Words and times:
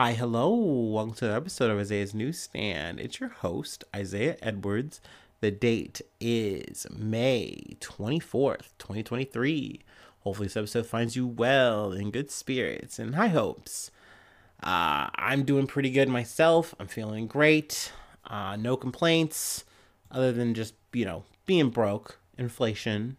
Hi, 0.00 0.12
hello. 0.12 0.54
Welcome 0.54 1.16
to 1.16 1.24
another 1.24 1.38
episode 1.38 1.72
of 1.72 1.80
Isaiah's 1.80 2.14
Newsstand. 2.14 3.00
It's 3.00 3.18
your 3.18 3.30
host, 3.30 3.82
Isaiah 3.92 4.36
Edwards. 4.40 5.00
The 5.40 5.50
date 5.50 6.00
is 6.20 6.86
May 6.96 7.76
24th, 7.80 8.68
2023. 8.78 9.80
Hopefully, 10.20 10.46
this 10.46 10.56
episode 10.56 10.86
finds 10.86 11.16
you 11.16 11.26
well, 11.26 11.90
in 11.90 12.12
good 12.12 12.30
spirits, 12.30 13.00
and 13.00 13.16
high 13.16 13.26
hopes. 13.26 13.90
Uh, 14.62 15.10
I'm 15.16 15.42
doing 15.42 15.66
pretty 15.66 15.90
good 15.90 16.08
myself. 16.08 16.76
I'm 16.78 16.86
feeling 16.86 17.26
great. 17.26 17.90
Uh, 18.24 18.54
no 18.54 18.76
complaints, 18.76 19.64
other 20.12 20.30
than 20.30 20.54
just, 20.54 20.74
you 20.92 21.06
know, 21.06 21.24
being 21.44 21.70
broke, 21.70 22.20
inflation. 22.38 23.16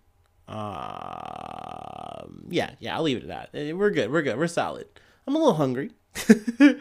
Uh, 0.48 2.23
yeah, 2.48 2.75
yeah, 2.80 2.95
I'll 2.95 3.03
leave 3.03 3.17
it 3.17 3.30
at 3.30 3.52
that. 3.52 3.75
We're 3.75 3.91
good. 3.91 4.09
We're 4.13 4.21
good. 4.21 4.38
We're 4.38 4.48
solid. 4.48 4.88
I'm 5.27 5.35
a 5.35 5.39
little 5.39 5.55
hungry. 5.55 5.91
uh, 6.59 6.76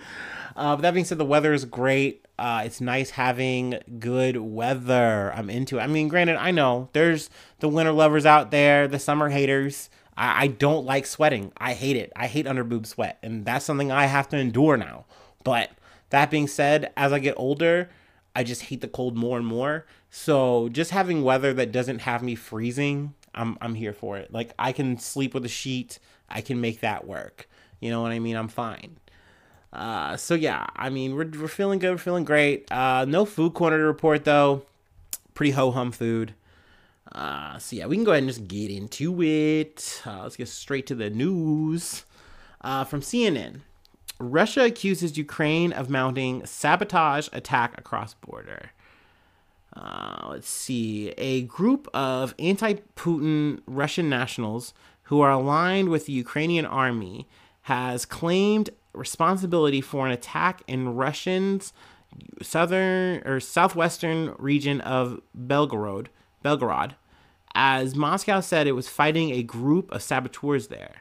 but 0.57 0.81
that 0.81 0.95
being 0.95 1.05
said, 1.05 1.19
the 1.19 1.25
weather 1.25 1.53
is 1.53 1.65
great. 1.65 2.27
Uh, 2.39 2.63
it's 2.65 2.81
nice 2.81 3.11
having 3.11 3.79
good 3.99 4.37
weather. 4.37 5.33
I'm 5.35 5.51
into 5.51 5.79
it. 5.79 5.83
I 5.83 5.87
mean, 5.87 6.09
granted, 6.09 6.37
I 6.37 6.51
know 6.51 6.89
there's 6.93 7.31
the 7.59 7.69
winter 7.69 7.93
lovers 7.93 8.27
out 8.27 8.51
there, 8.51 8.87
the 8.87 8.99
summer 8.99 9.29
haters. 9.29 9.91
I, 10.17 10.45
I 10.45 10.47
don't 10.49 10.87
like 10.87 11.07
sweating. 11.07 11.53
I 11.57 11.75
hate 11.75 11.97
it. 11.97 12.13
I 12.15 12.27
hate 12.27 12.47
under 12.47 12.65
boob 12.65 12.87
sweat, 12.87 13.19
and 13.23 13.45
that's 13.45 13.65
something 13.65 13.91
I 13.91 14.07
have 14.07 14.29
to 14.31 14.37
endure 14.37 14.77
now. 14.77 15.07
But 15.45 15.71
that 16.11 16.31
being 16.31 16.49
said, 16.49 16.93
as 16.97 17.13
I 17.13 17.19
get 17.19 17.35
older, 17.37 17.91
I 18.35 18.45
just 18.45 18.63
hate 18.63 18.81
the 18.81 18.89
cold 18.89 19.17
more 19.17 19.37
and 19.37 19.47
more. 19.47 19.87
So 20.11 20.69
just 20.69 20.91
having 20.91 21.23
weather 21.23 21.53
that 21.55 21.73
doesn't 21.73 22.01
have 22.01 22.23
me 22.23 22.35
freezing, 22.35 23.15
I'm 23.35 23.59
I'm 23.61 23.75
here 23.75 23.93
for 23.93 24.17
it. 24.17 24.33
Like 24.33 24.53
I 24.59 24.73
can 24.73 24.99
sleep 24.99 25.35
with 25.35 25.45
a 25.45 25.49
sheet. 25.49 25.99
I 26.29 26.41
can 26.41 26.61
make 26.61 26.81
that 26.81 27.07
work. 27.07 27.49
You 27.81 27.91
know 27.91 28.03
what 28.03 28.13
I 28.13 28.19
mean? 28.19 28.37
I'm 28.37 28.49
fine. 28.49 28.99
Uh, 29.73 30.17
so 30.17 30.35
yeah, 30.35 30.67
I 30.77 30.91
mean, 30.91 31.15
we're, 31.15 31.27
we're 31.27 31.49
feeling 31.49 31.79
good, 31.79 31.91
we're 31.91 31.99
feeling 31.99 32.25
great. 32.25 32.71
Uh, 32.73 33.05
no 33.07 33.25
food 33.25 33.55
corner 33.55 33.79
to 33.79 33.85
report 33.85 34.25
though. 34.25 34.63
Pretty 35.35 35.53
ho 35.53 35.71
hum 35.71 35.93
food. 35.93 36.35
Uh, 37.13 37.59
so 37.59 37.77
yeah, 37.77 37.87
we 37.87 37.97
can 37.97 38.05
go 38.05 38.13
ahead 38.13 38.23
and 38.23 38.31
just 38.31 38.49
get 38.49 38.71
into 38.71 39.23
it. 39.23 40.03
Uh, 40.07 40.23
let's 40.23 40.37
get 40.37 40.49
straight 40.49 40.87
to 40.87 40.95
the 40.95 41.11
news. 41.11 42.05
Uh, 42.61 42.85
from 42.85 43.01
CNN, 43.01 43.61
Russia 44.19 44.65
accuses 44.65 45.17
Ukraine 45.17 45.73
of 45.73 45.89
mounting 45.89 46.45
sabotage 46.45 47.29
attack 47.33 47.79
across 47.79 48.15
border. 48.15 48.71
Uh, 49.77 50.29
let's 50.31 50.49
see. 50.49 51.11
A 51.19 51.43
group 51.43 51.89
of 51.95 52.35
anti-Putin 52.39 53.61
Russian 53.67 54.09
nationals 54.09 54.75
who 55.05 55.21
are 55.21 55.31
aligned 55.31 55.89
with 55.89 56.07
the 56.07 56.13
Ukrainian 56.13 56.67
army 56.67 57.29
has 57.63 58.05
claimed 58.05 58.71
responsibility 58.99 59.81
for 59.81 60.07
an 60.07 60.13
attack 60.13 60.63
in 60.67 60.95
Russian's 60.95 61.73
southern 62.43 63.23
or 63.27 63.41
southwestern 63.41 64.35
region 64.39 64.81
of 64.81 65.21
Belgorod, 65.37 66.07
Belgorod, 66.45 66.93
as 67.55 67.95
Moscow 67.95 68.41
said 68.41 68.67
it 68.67 68.73
was 68.73 68.89
fighting 68.89 69.31
a 69.31 69.43
group 69.43 69.91
of 69.91 70.03
saboteurs 70.03 70.69
there. 70.69 70.97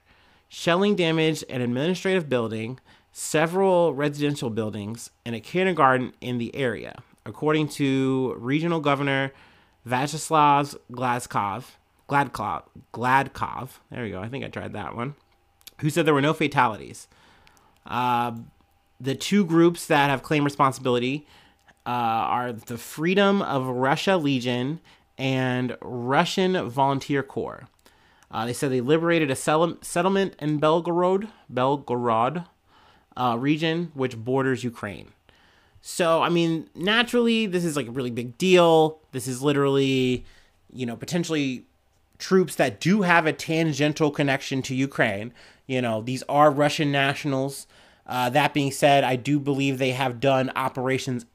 Shelling 0.49 0.95
damaged 0.95 1.43
an 1.49 1.61
administrative 1.61 2.29
building, 2.29 2.79
several 3.11 3.93
residential 3.93 4.49
buildings, 4.49 5.11
and 5.25 5.35
a 5.35 5.39
kindergarten 5.39 6.13
in 6.21 6.37
the 6.37 6.55
area, 6.55 7.01
according 7.25 7.67
to 7.69 8.35
regional 8.37 8.79
governor 8.79 9.31
Vyacheslav 9.87 10.77
Gladkov. 10.91 11.63
Gladkov, 12.09 12.63
Gladkov, 12.93 13.69
there 13.91 14.03
we 14.03 14.11
go. 14.11 14.21
I 14.21 14.29
think 14.29 14.45
I 14.45 14.47
tried 14.47 14.73
that 14.73 14.95
one. 14.95 15.15
Who 15.79 15.89
said 15.89 16.05
there 16.05 16.13
were 16.13 16.21
no 16.21 16.33
fatalities? 16.33 17.07
Uh, 17.87 18.33
the 18.99 19.15
two 19.15 19.45
groups 19.45 19.87
that 19.87 20.09
have 20.09 20.23
claimed 20.23 20.45
responsibility 20.45 21.25
uh, 21.85 21.89
are 21.89 22.51
the 22.51 22.77
Freedom 22.77 23.41
of 23.41 23.67
Russia 23.67 24.17
Legion 24.17 24.79
and 25.17 25.77
Russian 25.81 26.69
Volunteer 26.69 27.23
Corps. 27.23 27.67
Uh, 28.29 28.45
they 28.45 28.53
said 28.53 28.71
they 28.71 28.81
liberated 28.81 29.31
a 29.31 29.35
settlement 29.35 30.35
in 30.39 30.59
Belgorod, 30.59 31.29
Belgorod 31.51 32.45
uh, 33.15 33.37
region, 33.39 33.91
which 33.93 34.17
borders 34.17 34.63
Ukraine. 34.63 35.11
So, 35.81 36.21
I 36.21 36.29
mean, 36.29 36.69
naturally, 36.75 37.45
this 37.45 37.63
is 37.63 37.77
like 37.77 37.87
a 37.87 37.91
really 37.91 38.11
big 38.11 38.37
deal. 38.37 38.99
This 39.13 39.27
is 39.27 39.41
literally, 39.41 40.25
you 40.73 40.85
know, 40.85 40.97
potentially 40.97 41.63
troops 42.17 42.55
that 42.55 42.81
do 42.81 43.03
have 43.03 43.25
a 43.25 43.31
tangential 43.31 44.11
connection 44.11 44.61
to 44.63 44.75
Ukraine. 44.75 45.33
You 45.65 45.81
know, 45.81 46.01
these 46.01 46.23
are 46.27 46.51
Russian 46.51 46.91
nationals. 46.91 47.67
Uh, 48.07 48.29
that 48.29 48.53
being 48.53 48.71
said, 48.71 49.03
I 49.03 49.15
do 49.15 49.39
believe 49.39 49.77
they 49.77 49.91
have 49.91 50.19
done 50.19 50.51
operations, 50.55 51.25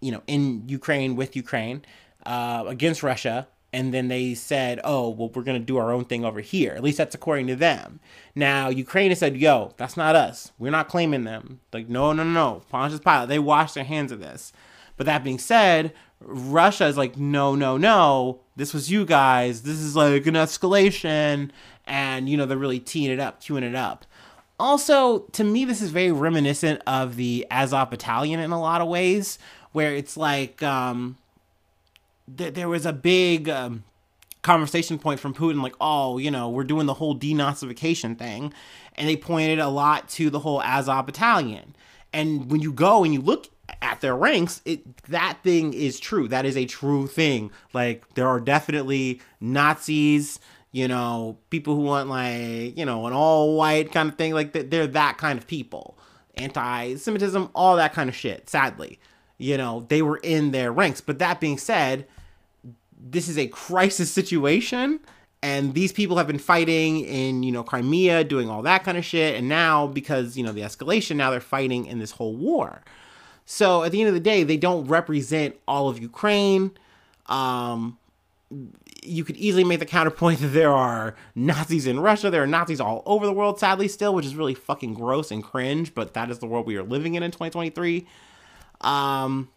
you 0.00 0.10
know, 0.10 0.22
in 0.26 0.68
Ukraine 0.68 1.16
with 1.16 1.36
Ukraine 1.36 1.84
uh, 2.24 2.64
against 2.66 3.02
Russia, 3.02 3.46
and 3.72 3.92
then 3.92 4.08
they 4.08 4.34
said, 4.34 4.80
"Oh, 4.84 5.10
well, 5.10 5.30
we're 5.34 5.42
gonna 5.42 5.58
do 5.58 5.76
our 5.76 5.92
own 5.92 6.04
thing 6.04 6.24
over 6.24 6.40
here." 6.40 6.72
At 6.72 6.82
least 6.82 6.98
that's 6.98 7.14
according 7.14 7.48
to 7.48 7.56
them. 7.56 8.00
Now, 8.34 8.68
Ukraine 8.68 9.10
has 9.10 9.18
said, 9.18 9.36
"Yo, 9.36 9.74
that's 9.76 9.96
not 9.96 10.16
us. 10.16 10.52
We're 10.58 10.70
not 10.70 10.88
claiming 10.88 11.24
them." 11.24 11.60
Like, 11.72 11.88
no, 11.88 12.12
no, 12.12 12.24
no, 12.24 12.30
no. 12.30 12.62
Pontius 12.70 13.00
Pilate, 13.00 13.28
they 13.28 13.38
washed 13.38 13.74
their 13.74 13.84
hands 13.84 14.12
of 14.12 14.20
this. 14.20 14.52
But 14.96 15.06
that 15.06 15.24
being 15.24 15.38
said, 15.38 15.92
Russia 16.20 16.86
is 16.86 16.96
like, 16.96 17.16
no, 17.16 17.54
no, 17.54 17.76
no. 17.76 18.40
This 18.56 18.72
was 18.72 18.90
you 18.90 19.04
guys. 19.04 19.62
This 19.62 19.78
is 19.78 19.96
like 19.96 20.26
an 20.26 20.34
escalation, 20.34 21.50
and 21.86 22.28
you 22.28 22.36
know 22.36 22.46
they're 22.46 22.56
really 22.56 22.78
teeing 22.78 23.10
it 23.10 23.18
up, 23.18 23.42
queuing 23.42 23.62
it 23.62 23.74
up. 23.74 24.06
Also, 24.58 25.20
to 25.32 25.42
me, 25.42 25.64
this 25.64 25.82
is 25.82 25.90
very 25.90 26.12
reminiscent 26.12 26.80
of 26.86 27.16
the 27.16 27.46
Azov 27.50 27.90
Battalion 27.90 28.40
in 28.40 28.52
a 28.52 28.60
lot 28.60 28.80
of 28.80 28.88
ways, 28.88 29.38
where 29.72 29.94
it's 29.94 30.16
like 30.16 30.62
um, 30.62 31.16
th- 32.36 32.54
there 32.54 32.68
was 32.68 32.86
a 32.86 32.92
big 32.92 33.48
um, 33.48 33.82
conversation 34.42 34.98
point 34.98 35.18
from 35.18 35.34
Putin, 35.34 35.62
like, 35.62 35.74
oh, 35.80 36.18
you 36.18 36.30
know, 36.30 36.48
we're 36.48 36.64
doing 36.64 36.86
the 36.86 36.94
whole 36.94 37.18
denazification 37.18 38.16
thing. 38.16 38.52
And 38.94 39.08
they 39.08 39.16
pointed 39.16 39.58
a 39.58 39.68
lot 39.68 40.08
to 40.10 40.30
the 40.30 40.38
whole 40.38 40.62
Azov 40.62 41.06
Battalion. 41.06 41.74
And 42.12 42.48
when 42.50 42.60
you 42.60 42.72
go 42.72 43.02
and 43.02 43.12
you 43.12 43.20
look 43.20 43.48
at 43.82 44.00
their 44.00 44.14
ranks, 44.14 44.60
it 44.64 45.02
that 45.06 45.38
thing 45.42 45.74
is 45.74 45.98
true. 45.98 46.28
That 46.28 46.44
is 46.44 46.56
a 46.56 46.66
true 46.66 47.06
thing. 47.06 47.50
Like 47.72 48.14
there 48.14 48.28
are 48.28 48.38
definitely 48.38 49.20
Nazis, 49.40 50.38
you 50.74 50.88
know, 50.88 51.38
people 51.50 51.76
who 51.76 51.82
want 51.82 52.08
like, 52.08 52.76
you 52.76 52.84
know, 52.84 53.06
an 53.06 53.12
all 53.12 53.56
white 53.56 53.92
kind 53.92 54.08
of 54.08 54.16
thing. 54.16 54.34
Like 54.34 54.52
they're 54.70 54.88
that 54.88 55.18
kind 55.18 55.38
of 55.38 55.46
people. 55.46 55.96
Anti 56.34 56.96
Semitism, 56.96 57.48
all 57.54 57.76
that 57.76 57.92
kind 57.92 58.10
of 58.10 58.16
shit, 58.16 58.50
sadly. 58.50 58.98
You 59.38 59.56
know, 59.56 59.86
they 59.88 60.02
were 60.02 60.16
in 60.16 60.50
their 60.50 60.72
ranks. 60.72 61.00
But 61.00 61.20
that 61.20 61.38
being 61.38 61.58
said, 61.58 62.08
this 63.00 63.28
is 63.28 63.38
a 63.38 63.46
crisis 63.46 64.10
situation. 64.10 64.98
And 65.44 65.74
these 65.74 65.92
people 65.92 66.16
have 66.16 66.26
been 66.26 66.40
fighting 66.40 67.04
in, 67.04 67.44
you 67.44 67.52
know, 67.52 67.62
Crimea, 67.62 68.24
doing 68.24 68.50
all 68.50 68.62
that 68.62 68.82
kind 68.82 68.98
of 68.98 69.04
shit. 69.04 69.36
And 69.36 69.48
now, 69.48 69.86
because, 69.86 70.36
you 70.36 70.42
know, 70.42 70.50
the 70.50 70.62
escalation, 70.62 71.14
now 71.14 71.30
they're 71.30 71.38
fighting 71.38 71.86
in 71.86 72.00
this 72.00 72.10
whole 72.10 72.34
war. 72.34 72.82
So 73.46 73.84
at 73.84 73.92
the 73.92 74.00
end 74.00 74.08
of 74.08 74.14
the 74.14 74.20
day, 74.20 74.42
they 74.42 74.56
don't 74.56 74.88
represent 74.88 75.54
all 75.68 75.88
of 75.88 76.00
Ukraine. 76.00 76.72
Um, 77.26 77.96
you 79.04 79.24
could 79.24 79.36
easily 79.36 79.64
make 79.64 79.80
the 79.80 79.86
counterpoint 79.86 80.40
that 80.40 80.48
there 80.48 80.72
are 80.72 81.14
Nazis 81.34 81.86
in 81.86 82.00
Russia. 82.00 82.30
There 82.30 82.42
are 82.42 82.46
Nazis 82.46 82.80
all 82.80 83.02
over 83.06 83.26
the 83.26 83.32
world, 83.32 83.58
sadly, 83.58 83.88
still, 83.88 84.14
which 84.14 84.26
is 84.26 84.34
really 84.34 84.54
fucking 84.54 84.94
gross 84.94 85.30
and 85.30 85.42
cringe, 85.42 85.94
but 85.94 86.14
that 86.14 86.30
is 86.30 86.38
the 86.38 86.46
world 86.46 86.66
we 86.66 86.76
are 86.76 86.82
living 86.82 87.14
in 87.14 87.22
in 87.22 87.30
2023. 87.30 88.06
Um, 88.80 89.48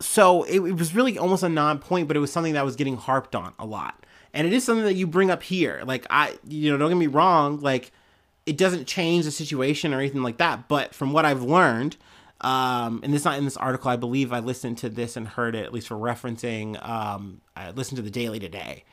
so 0.00 0.44
it, 0.44 0.60
it 0.60 0.72
was 0.72 0.94
really 0.94 1.18
almost 1.18 1.42
a 1.42 1.48
non 1.48 1.78
point, 1.78 2.08
but 2.08 2.16
it 2.16 2.20
was 2.20 2.32
something 2.32 2.54
that 2.54 2.64
was 2.64 2.76
getting 2.76 2.96
harped 2.96 3.34
on 3.34 3.52
a 3.58 3.66
lot. 3.66 4.06
And 4.32 4.46
it 4.46 4.52
is 4.52 4.64
something 4.64 4.84
that 4.84 4.94
you 4.94 5.06
bring 5.06 5.30
up 5.30 5.42
here. 5.42 5.82
Like, 5.84 6.06
I, 6.10 6.38
you 6.46 6.70
know, 6.70 6.78
don't 6.78 6.90
get 6.90 6.96
me 6.96 7.06
wrong, 7.06 7.60
like, 7.60 7.92
it 8.46 8.56
doesn't 8.56 8.86
change 8.86 9.24
the 9.24 9.30
situation 9.30 9.92
or 9.92 9.98
anything 9.98 10.22
like 10.22 10.38
that, 10.38 10.68
but 10.68 10.94
from 10.94 11.12
what 11.12 11.26
I've 11.26 11.42
learned, 11.42 11.96
um, 12.40 13.00
and 13.02 13.12
this 13.12 13.24
not 13.24 13.38
in 13.38 13.44
this 13.44 13.56
article. 13.56 13.90
I 13.90 13.96
believe 13.96 14.32
I 14.32 14.38
listened 14.38 14.78
to 14.78 14.88
this 14.88 15.16
and 15.16 15.26
heard 15.26 15.54
it 15.54 15.64
at 15.64 15.72
least 15.72 15.88
for 15.88 15.96
referencing. 15.96 16.82
Um, 16.86 17.40
I 17.56 17.70
listened 17.70 17.96
to 17.96 18.02
the 18.02 18.10
Daily 18.10 18.38
today, 18.38 18.84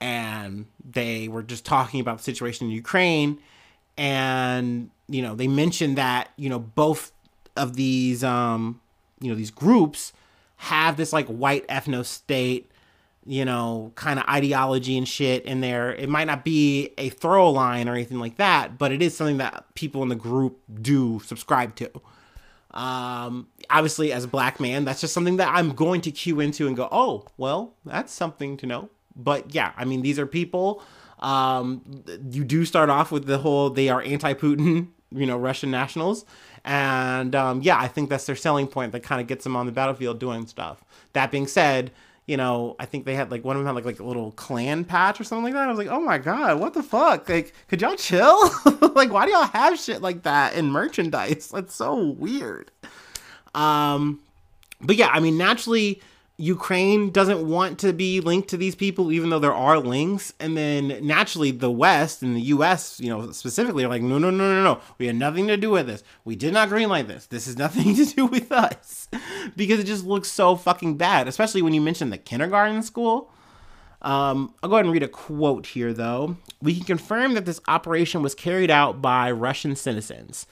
and 0.00 0.66
they 0.88 1.28
were 1.28 1.42
just 1.42 1.64
talking 1.64 2.00
about 2.00 2.18
the 2.18 2.24
situation 2.24 2.68
in 2.68 2.72
Ukraine, 2.72 3.40
and 3.96 4.90
you 5.08 5.22
know 5.22 5.34
they 5.34 5.48
mentioned 5.48 5.98
that 5.98 6.30
you 6.36 6.48
know 6.48 6.58
both 6.58 7.12
of 7.56 7.76
these 7.76 8.24
um, 8.24 8.80
you 9.20 9.28
know 9.28 9.34
these 9.34 9.50
groups 9.50 10.12
have 10.56 10.96
this 10.96 11.12
like 11.12 11.26
white 11.26 11.66
ethno 11.68 12.04
state 12.04 12.70
you 13.28 13.44
know, 13.44 13.92
kind 13.94 14.18
of 14.18 14.24
ideology 14.26 14.96
and 14.96 15.06
shit 15.06 15.44
in 15.44 15.60
there. 15.60 15.94
It 15.94 16.08
might 16.08 16.24
not 16.24 16.46
be 16.46 16.94
a 16.96 17.10
throw 17.10 17.50
line 17.50 17.86
or 17.86 17.92
anything 17.92 18.18
like 18.18 18.36
that, 18.36 18.78
but 18.78 18.90
it 18.90 19.02
is 19.02 19.14
something 19.14 19.36
that 19.36 19.66
people 19.74 20.02
in 20.02 20.08
the 20.08 20.14
group 20.14 20.58
do 20.80 21.20
subscribe 21.20 21.76
to. 21.76 21.90
Um, 22.72 23.48
obviously, 23.70 24.12
as 24.12 24.24
a 24.24 24.28
black 24.28 24.60
man, 24.60 24.84
that's 24.84 25.00
just 25.00 25.14
something 25.14 25.36
that 25.38 25.52
I'm 25.54 25.72
going 25.72 26.00
to 26.02 26.10
cue 26.10 26.40
into 26.40 26.66
and 26.66 26.76
go, 26.76 26.88
oh, 26.92 27.24
well, 27.36 27.74
that's 27.84 28.12
something 28.12 28.56
to 28.58 28.66
know. 28.66 28.90
But 29.16 29.54
yeah, 29.54 29.72
I 29.76 29.84
mean, 29.84 30.02
these 30.02 30.18
are 30.18 30.26
people. 30.26 30.82
Um, 31.18 32.04
you 32.30 32.44
do 32.44 32.64
start 32.64 32.90
off 32.90 33.10
with 33.10 33.26
the 33.26 33.38
whole 33.38 33.70
they 33.70 33.88
are 33.88 34.02
anti 34.02 34.34
Putin 34.34 34.88
you 35.10 35.26
know, 35.26 35.38
Russian 35.38 35.70
nationals. 35.70 36.24
And 36.64 37.34
um, 37.34 37.62
yeah, 37.62 37.78
I 37.78 37.88
think 37.88 38.10
that's 38.10 38.26
their 38.26 38.36
selling 38.36 38.66
point 38.66 38.92
that 38.92 39.02
kind 39.02 39.20
of 39.20 39.26
gets 39.26 39.44
them 39.44 39.56
on 39.56 39.66
the 39.66 39.72
battlefield 39.72 40.18
doing 40.18 40.46
stuff. 40.46 40.84
That 41.12 41.30
being 41.30 41.46
said, 41.46 41.90
you 42.28 42.36
know, 42.36 42.76
I 42.78 42.84
think 42.84 43.06
they 43.06 43.14
had 43.14 43.30
like 43.30 43.42
one 43.42 43.56
of 43.56 43.60
them 43.60 43.66
had 43.66 43.74
like 43.74 43.86
like 43.86 44.00
a 44.00 44.04
little 44.04 44.32
clan 44.32 44.84
patch 44.84 45.18
or 45.18 45.24
something 45.24 45.44
like 45.44 45.54
that. 45.54 45.62
I 45.62 45.68
was 45.68 45.78
like, 45.78 45.88
oh 45.88 45.98
my 45.98 46.18
god, 46.18 46.60
what 46.60 46.74
the 46.74 46.82
fuck? 46.82 47.26
Like, 47.26 47.54
could 47.68 47.80
y'all 47.80 47.96
chill? 47.96 48.50
like, 48.94 49.10
why 49.10 49.24
do 49.24 49.32
y'all 49.32 49.44
have 49.44 49.80
shit 49.80 50.02
like 50.02 50.24
that 50.24 50.54
in 50.54 50.66
merchandise? 50.66 51.48
That's 51.52 51.74
so 51.74 51.96
weird. 51.96 52.70
Um, 53.54 54.20
but 54.78 54.96
yeah, 54.96 55.08
I 55.08 55.20
mean, 55.20 55.38
naturally, 55.38 56.02
Ukraine 56.40 57.10
doesn't 57.10 57.48
want 57.48 57.80
to 57.80 57.92
be 57.92 58.20
linked 58.20 58.48
to 58.50 58.56
these 58.56 58.76
people, 58.76 59.10
even 59.10 59.28
though 59.28 59.40
there 59.40 59.52
are 59.52 59.80
links. 59.80 60.32
And 60.38 60.56
then 60.56 61.04
naturally, 61.04 61.50
the 61.50 61.70
West 61.70 62.22
and 62.22 62.36
the 62.36 62.40
U.S., 62.42 63.00
you 63.00 63.10
know, 63.10 63.32
specifically, 63.32 63.84
are 63.84 63.88
like, 63.88 64.02
no, 64.02 64.18
no, 64.18 64.30
no, 64.30 64.54
no, 64.54 64.62
no. 64.62 64.80
We 64.98 65.08
had 65.08 65.16
nothing 65.16 65.48
to 65.48 65.56
do 65.56 65.70
with 65.70 65.88
this. 65.88 66.04
We 66.24 66.36
did 66.36 66.52
not 66.52 66.68
greenlight 66.68 67.08
this. 67.08 67.26
This 67.26 67.46
has 67.46 67.58
nothing 67.58 67.92
to 67.96 68.04
do 68.04 68.26
with 68.26 68.52
us, 68.52 69.08
because 69.56 69.80
it 69.80 69.86
just 69.86 70.06
looks 70.06 70.30
so 70.30 70.54
fucking 70.54 70.96
bad. 70.96 71.26
Especially 71.26 71.60
when 71.60 71.74
you 71.74 71.80
mention 71.80 72.10
the 72.10 72.18
kindergarten 72.18 72.84
school. 72.84 73.32
Um, 74.00 74.54
I'll 74.62 74.70
go 74.70 74.76
ahead 74.76 74.84
and 74.84 74.94
read 74.94 75.02
a 75.02 75.08
quote 75.08 75.66
here, 75.66 75.92
though. 75.92 76.36
We 76.62 76.76
can 76.76 76.84
confirm 76.84 77.34
that 77.34 77.46
this 77.46 77.60
operation 77.66 78.22
was 78.22 78.36
carried 78.36 78.70
out 78.70 79.02
by 79.02 79.32
Russian 79.32 79.74
citizens. 79.74 80.46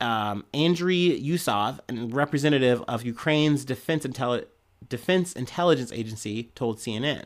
Um, 0.00 0.44
Andriy 0.52 1.24
Yusov, 1.24 1.78
a 1.88 2.06
representative 2.12 2.82
of 2.88 3.04
Ukraine's 3.04 3.64
defense 3.64 4.04
intelligence 4.04 4.50
Defense 4.88 5.32
Intelligence 5.32 5.92
Agency 5.92 6.44
told 6.54 6.78
CNN. 6.78 7.24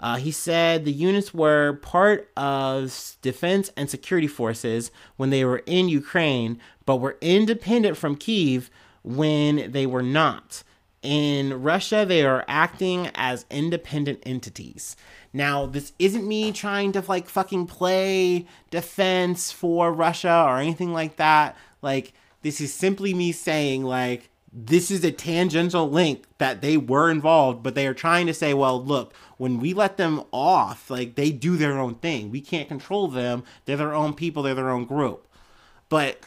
Uh, 0.00 0.16
he 0.16 0.30
said 0.30 0.84
the 0.84 0.92
units 0.92 1.34
were 1.34 1.74
part 1.74 2.30
of 2.36 3.16
defense 3.20 3.72
and 3.76 3.90
security 3.90 4.28
forces 4.28 4.90
when 5.16 5.30
they 5.30 5.44
were 5.44 5.62
in 5.66 5.88
Ukraine, 5.88 6.60
but 6.86 6.96
were 6.96 7.18
independent 7.20 7.96
from 7.96 8.16
Kiev 8.16 8.70
when 9.02 9.72
they 9.72 9.86
were 9.86 10.02
not. 10.02 10.62
In 11.02 11.62
Russia, 11.62 12.04
they 12.06 12.24
are 12.24 12.44
acting 12.48 13.10
as 13.14 13.46
independent 13.50 14.20
entities. 14.24 14.96
Now, 15.32 15.66
this 15.66 15.92
isn't 15.98 16.26
me 16.26 16.52
trying 16.52 16.92
to 16.92 17.04
like 17.06 17.28
fucking 17.28 17.66
play 17.66 18.46
defense 18.70 19.52
for 19.52 19.92
Russia 19.92 20.44
or 20.46 20.58
anything 20.58 20.92
like 20.92 21.16
that. 21.16 21.56
Like, 21.82 22.12
this 22.42 22.60
is 22.60 22.72
simply 22.72 23.14
me 23.14 23.32
saying, 23.32 23.84
like, 23.84 24.30
this 24.52 24.90
is 24.90 25.04
a 25.04 25.12
tangential 25.12 25.88
link 25.88 26.24
that 26.38 26.62
they 26.62 26.76
were 26.76 27.10
involved, 27.10 27.62
but 27.62 27.74
they 27.74 27.86
are 27.86 27.94
trying 27.94 28.26
to 28.26 28.34
say, 28.34 28.54
well, 28.54 28.82
look, 28.82 29.12
when 29.36 29.60
we 29.60 29.74
let 29.74 29.96
them 29.96 30.24
off, 30.32 30.90
like 30.90 31.14
they 31.14 31.30
do 31.30 31.56
their 31.56 31.78
own 31.78 31.96
thing. 31.96 32.30
We 32.30 32.40
can't 32.40 32.68
control 32.68 33.08
them. 33.08 33.44
They're 33.64 33.76
their 33.76 33.94
own 33.94 34.14
people, 34.14 34.42
they're 34.42 34.54
their 34.54 34.70
own 34.70 34.86
group. 34.86 35.26
But 35.88 36.20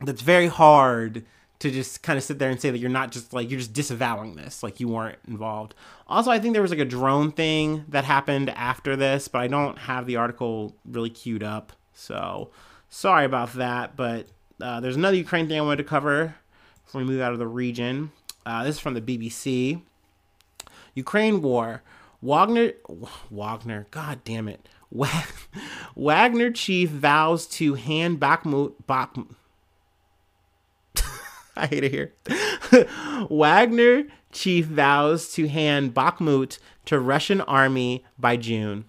that's 0.00 0.22
very 0.22 0.48
hard 0.48 1.24
to 1.58 1.70
just 1.70 2.02
kind 2.02 2.18
of 2.18 2.22
sit 2.22 2.38
there 2.38 2.50
and 2.50 2.60
say 2.60 2.70
that 2.70 2.78
you're 2.78 2.90
not 2.90 3.10
just 3.10 3.32
like 3.32 3.50
you're 3.50 3.58
just 3.58 3.72
disavowing 3.72 4.36
this, 4.36 4.62
like 4.62 4.78
you 4.78 4.88
weren't 4.88 5.18
involved. 5.26 5.74
Also, 6.06 6.30
I 6.30 6.38
think 6.38 6.52
there 6.52 6.62
was 6.62 6.70
like 6.70 6.80
a 6.80 6.84
drone 6.84 7.32
thing 7.32 7.86
that 7.88 8.04
happened 8.04 8.50
after 8.50 8.94
this, 8.94 9.28
but 9.28 9.40
I 9.40 9.46
don't 9.46 9.78
have 9.78 10.06
the 10.06 10.16
article 10.16 10.76
really 10.84 11.10
queued 11.10 11.42
up. 11.42 11.72
So 11.94 12.50
sorry 12.90 13.24
about 13.24 13.54
that. 13.54 13.96
But 13.96 14.26
uh, 14.60 14.80
there's 14.80 14.96
another 14.96 15.16
Ukraine 15.16 15.48
thing 15.48 15.58
I 15.58 15.62
wanted 15.62 15.78
to 15.78 15.84
cover 15.84 16.34
we 16.94 17.04
move 17.04 17.20
out 17.20 17.32
of 17.32 17.38
the 17.38 17.46
region. 17.46 18.12
Uh, 18.44 18.64
this 18.64 18.76
is 18.76 18.80
from 18.80 18.94
the 18.94 19.00
BBC. 19.00 19.82
Ukraine 20.94 21.42
war. 21.42 21.82
Wagner, 22.22 22.72
Wagner, 23.30 23.86
god 23.90 24.24
damn 24.24 24.48
it. 24.48 24.68
Wagner 25.96 26.50
chief 26.50 26.90
vows 26.90 27.46
to 27.46 27.74
hand 27.74 28.20
Bakhmut, 28.20 28.74
Bakhmut. 28.88 29.34
I 31.56 31.66
hate 31.66 31.84
it 31.84 31.92
here. 31.92 32.14
Wagner 33.28 34.04
chief 34.32 34.66
vows 34.66 35.32
to 35.32 35.48
hand 35.48 35.94
Bakhmut 35.94 36.58
to 36.86 37.00
Russian 37.00 37.40
army 37.42 38.04
by 38.18 38.36
June. 38.36 38.84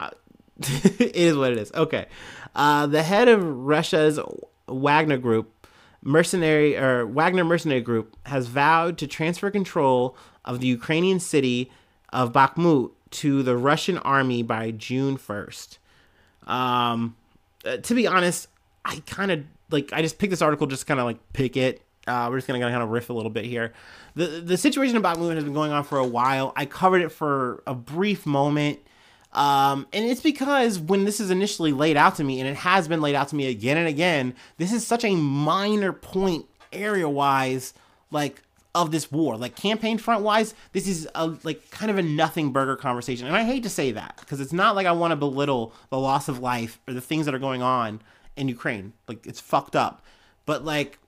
Uh, 0.00 0.10
it 0.58 1.14
is 1.14 1.36
what 1.36 1.52
it 1.52 1.58
is. 1.58 1.70
Okay. 1.72 2.06
Uh, 2.54 2.86
the 2.86 3.02
head 3.02 3.28
of 3.28 3.44
Russia's 3.44 4.18
Wagner 4.66 5.18
group 5.18 5.52
mercenary 6.02 6.76
or 6.76 7.06
Wagner 7.06 7.44
mercenary 7.44 7.80
group 7.80 8.16
has 8.26 8.46
vowed 8.46 8.98
to 8.98 9.06
transfer 9.06 9.50
control 9.50 10.16
of 10.44 10.60
the 10.60 10.66
Ukrainian 10.66 11.20
city 11.20 11.70
of 12.10 12.32
Bakhmut 12.32 12.92
to 13.10 13.42
the 13.42 13.56
Russian 13.56 13.98
army 13.98 14.42
by 14.42 14.70
June 14.70 15.18
1st. 15.18 15.78
Um, 16.46 17.16
uh, 17.64 17.78
to 17.78 17.94
be 17.94 18.06
honest, 18.06 18.48
I 18.84 19.02
kind 19.06 19.30
of 19.30 19.44
like 19.70 19.92
I 19.92 20.02
just 20.02 20.18
picked 20.18 20.30
this 20.30 20.42
article 20.42 20.66
just 20.66 20.86
kind 20.86 21.00
of 21.00 21.06
like 21.06 21.18
pick 21.32 21.56
it. 21.56 21.82
Uh, 22.06 22.28
we're 22.30 22.38
just 22.38 22.46
gonna 22.46 22.60
kind 22.60 22.82
of 22.82 22.88
riff 22.88 23.10
a 23.10 23.12
little 23.12 23.30
bit 23.30 23.44
here. 23.44 23.74
The 24.14 24.26
the 24.26 24.56
situation 24.56 24.96
in 24.96 25.02
Bakhmut 25.02 25.34
has 25.34 25.44
been 25.44 25.52
going 25.52 25.72
on 25.72 25.84
for 25.84 25.98
a 25.98 26.06
while. 26.06 26.52
I 26.56 26.64
covered 26.64 27.02
it 27.02 27.10
for 27.10 27.62
a 27.66 27.74
brief 27.74 28.24
moment 28.24 28.80
um, 29.32 29.86
and 29.92 30.04
it's 30.04 30.22
because 30.22 30.78
when 30.78 31.04
this 31.04 31.20
is 31.20 31.30
initially 31.30 31.72
laid 31.72 31.96
out 31.96 32.16
to 32.16 32.24
me, 32.24 32.40
and 32.40 32.48
it 32.48 32.56
has 32.56 32.88
been 32.88 33.00
laid 33.00 33.14
out 33.14 33.28
to 33.28 33.36
me 33.36 33.46
again 33.46 33.76
and 33.76 33.88
again, 33.88 34.34
this 34.56 34.72
is 34.72 34.86
such 34.86 35.04
a 35.04 35.14
minor 35.14 35.92
point 35.92 36.46
area 36.72 37.08
wise, 37.08 37.74
like 38.10 38.42
of 38.74 38.90
this 38.90 39.10
war. 39.10 39.36
Like 39.36 39.56
campaign 39.56 39.98
front 39.98 40.22
wise, 40.22 40.54
this 40.72 40.86
is 40.86 41.08
a 41.14 41.26
like 41.42 41.70
kind 41.70 41.90
of 41.90 41.98
a 41.98 42.02
nothing 42.02 42.52
burger 42.52 42.76
conversation. 42.76 43.26
And 43.26 43.36
I 43.36 43.44
hate 43.44 43.62
to 43.64 43.70
say 43.70 43.92
that 43.92 44.16
because 44.20 44.40
it's 44.40 44.52
not 44.52 44.74
like 44.74 44.86
I 44.86 44.92
want 44.92 45.12
to 45.12 45.16
belittle 45.16 45.72
the 45.90 45.98
loss 45.98 46.28
of 46.28 46.38
life 46.38 46.80
or 46.86 46.94
the 46.94 47.00
things 47.00 47.26
that 47.26 47.34
are 47.34 47.40
going 47.40 47.62
on 47.62 48.00
in 48.36 48.48
Ukraine. 48.48 48.92
Like 49.06 49.26
it's 49.26 49.40
fucked 49.40 49.76
up. 49.76 50.02
But 50.46 50.64
like 50.64 50.98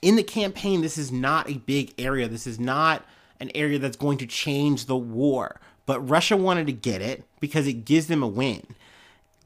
in 0.00 0.16
the 0.16 0.22
campaign, 0.22 0.80
this 0.80 0.96
is 0.96 1.12
not 1.12 1.50
a 1.50 1.54
big 1.54 1.92
area. 1.98 2.28
This 2.28 2.46
is 2.46 2.60
not 2.60 3.04
an 3.40 3.50
area 3.54 3.78
that's 3.78 3.96
going 3.96 4.18
to 4.18 4.26
change 4.26 4.86
the 4.86 4.96
war. 4.96 5.60
But 5.86 6.00
Russia 6.00 6.36
wanted 6.36 6.66
to 6.66 6.72
get 6.72 7.00
it 7.00 7.24
because 7.40 7.66
it 7.66 7.84
gives 7.84 8.08
them 8.08 8.22
a 8.22 8.28
win. 8.28 8.66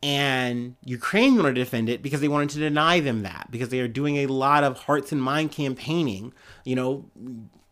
And 0.02 0.76
Ukraine 0.84 1.36
wanted 1.36 1.54
to 1.56 1.60
defend 1.60 1.90
it 1.90 2.02
because 2.02 2.22
they 2.22 2.28
wanted 2.28 2.50
to 2.50 2.58
deny 2.58 3.00
them 3.00 3.22
that, 3.22 3.48
because 3.50 3.68
they 3.68 3.80
are 3.80 3.88
doing 3.88 4.16
a 4.16 4.26
lot 4.26 4.64
of 4.64 4.78
hearts 4.78 5.12
and 5.12 5.22
mind 5.22 5.52
campaigning. 5.52 6.32
You 6.64 6.76
know, 6.76 7.04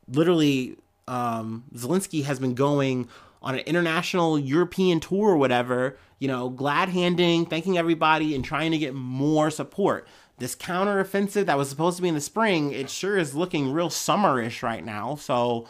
literally, 0.06 0.76
um, 1.06 1.64
Zelensky 1.74 2.24
has 2.24 2.38
been 2.38 2.54
going 2.54 3.08
on 3.40 3.54
an 3.54 3.60
international 3.60 4.38
European 4.38 5.00
tour 5.00 5.30
or 5.30 5.36
whatever, 5.38 5.96
you 6.18 6.28
know, 6.28 6.50
glad 6.50 6.90
handing, 6.90 7.46
thanking 7.46 7.78
everybody, 7.78 8.34
and 8.34 8.44
trying 8.44 8.72
to 8.72 8.78
get 8.78 8.94
more 8.94 9.50
support. 9.50 10.06
This 10.38 10.54
counteroffensive 10.54 11.46
that 11.46 11.56
was 11.56 11.70
supposed 11.70 11.96
to 11.96 12.02
be 12.02 12.08
in 12.08 12.14
the 12.14 12.20
spring, 12.20 12.72
it 12.72 12.90
sure 12.90 13.16
is 13.16 13.34
looking 13.34 13.72
real 13.72 13.88
summerish 13.88 14.62
right 14.62 14.84
now. 14.84 15.14
So, 15.16 15.66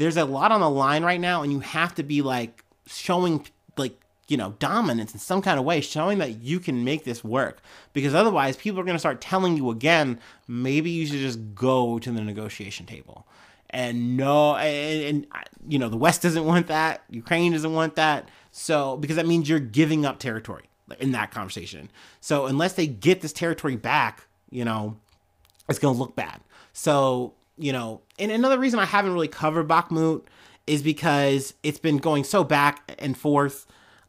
there's 0.00 0.16
a 0.16 0.24
lot 0.24 0.50
on 0.50 0.60
the 0.60 0.70
line 0.70 1.04
right 1.04 1.20
now, 1.20 1.42
and 1.42 1.52
you 1.52 1.60
have 1.60 1.94
to 1.96 2.02
be 2.02 2.22
like 2.22 2.64
showing 2.86 3.46
like 3.76 4.00
you 4.28 4.36
know 4.38 4.54
dominance 4.58 5.12
in 5.12 5.20
some 5.20 5.42
kind 5.42 5.58
of 5.58 5.64
way, 5.66 5.82
showing 5.82 6.18
that 6.18 6.40
you 6.40 6.58
can 6.58 6.84
make 6.84 7.04
this 7.04 7.22
work. 7.22 7.60
Because 7.92 8.14
otherwise, 8.14 8.56
people 8.56 8.80
are 8.80 8.84
going 8.84 8.94
to 8.94 9.00
start 9.00 9.20
telling 9.20 9.58
you 9.58 9.70
again, 9.70 10.18
maybe 10.48 10.90
you 10.90 11.06
should 11.06 11.18
just 11.18 11.54
go 11.54 11.98
to 11.98 12.10
the 12.10 12.22
negotiation 12.22 12.86
table. 12.86 13.26
And 13.68 14.16
no, 14.16 14.56
and, 14.56 15.04
and 15.04 15.26
you 15.68 15.78
know 15.78 15.90
the 15.90 15.98
West 15.98 16.22
doesn't 16.22 16.46
want 16.46 16.68
that, 16.68 17.04
Ukraine 17.10 17.52
doesn't 17.52 17.74
want 17.74 17.96
that. 17.96 18.28
So 18.52 18.96
because 18.96 19.16
that 19.16 19.26
means 19.26 19.50
you're 19.50 19.60
giving 19.60 20.06
up 20.06 20.18
territory 20.18 20.64
in 20.98 21.12
that 21.12 21.30
conversation. 21.30 21.90
So 22.20 22.46
unless 22.46 22.72
they 22.72 22.86
get 22.86 23.20
this 23.20 23.34
territory 23.34 23.76
back, 23.76 24.26
you 24.50 24.64
know, 24.64 24.96
it's 25.68 25.78
going 25.78 25.94
to 25.94 26.00
look 26.00 26.16
bad. 26.16 26.40
So 26.72 27.34
you 27.60 27.72
know, 27.72 28.00
and 28.18 28.32
another 28.32 28.58
reason 28.58 28.80
I 28.80 28.86
haven't 28.86 29.12
really 29.12 29.28
covered 29.28 29.68
Bakhmut 29.68 30.24
is 30.66 30.82
because 30.82 31.54
it's 31.62 31.78
been 31.78 31.98
going 31.98 32.24
so 32.24 32.42
back 32.42 32.94
and 32.98 33.16
forth. 33.16 33.66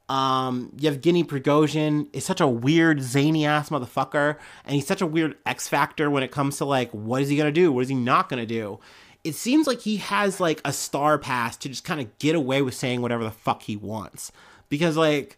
Um, 0.10 0.74
Yevgeny 0.78 1.24
Prigozhin 1.24 2.08
is 2.14 2.26
such 2.26 2.42
a 2.42 2.48
weird, 2.48 3.02
zany 3.02 3.46
ass 3.46 3.70
motherfucker, 3.70 4.38
and 4.66 4.76
he's 4.76 4.88
such 4.88 5.02
a 5.02 5.08
weird 5.08 5.38
X 5.46 5.68
factor 5.68 6.10
when 6.10 6.24
it 6.24 6.32
comes 6.32 6.58
to 6.58 6.66
like, 6.66 6.92
what 6.92 7.22
is 7.22 7.30
he 7.30 7.38
gonna 7.38 7.52
do? 7.52 7.72
What 7.72 7.82
is 7.82 7.90
he 7.90 7.96
not 7.96 8.30
gonna 8.30 8.46
do? 8.46 8.80
It 9.24 9.36
seems 9.36 9.68
like 9.68 9.82
he 9.82 9.98
has 9.98 10.40
like 10.40 10.62
a 10.66 10.74
star 10.74 11.18
pass 11.18 11.56
to 11.58 11.70
just 11.70 11.84
kind 11.84 12.02
of 12.02 12.18
get 12.20 12.36
away 12.36 12.62
with 12.62 12.74
saying 12.74 13.02
whatever 13.02 13.24
the 13.24 13.32
fuck 13.32 13.64
he 13.64 13.76
wants. 13.76 14.32
Because, 14.70 14.98
like, 14.98 15.38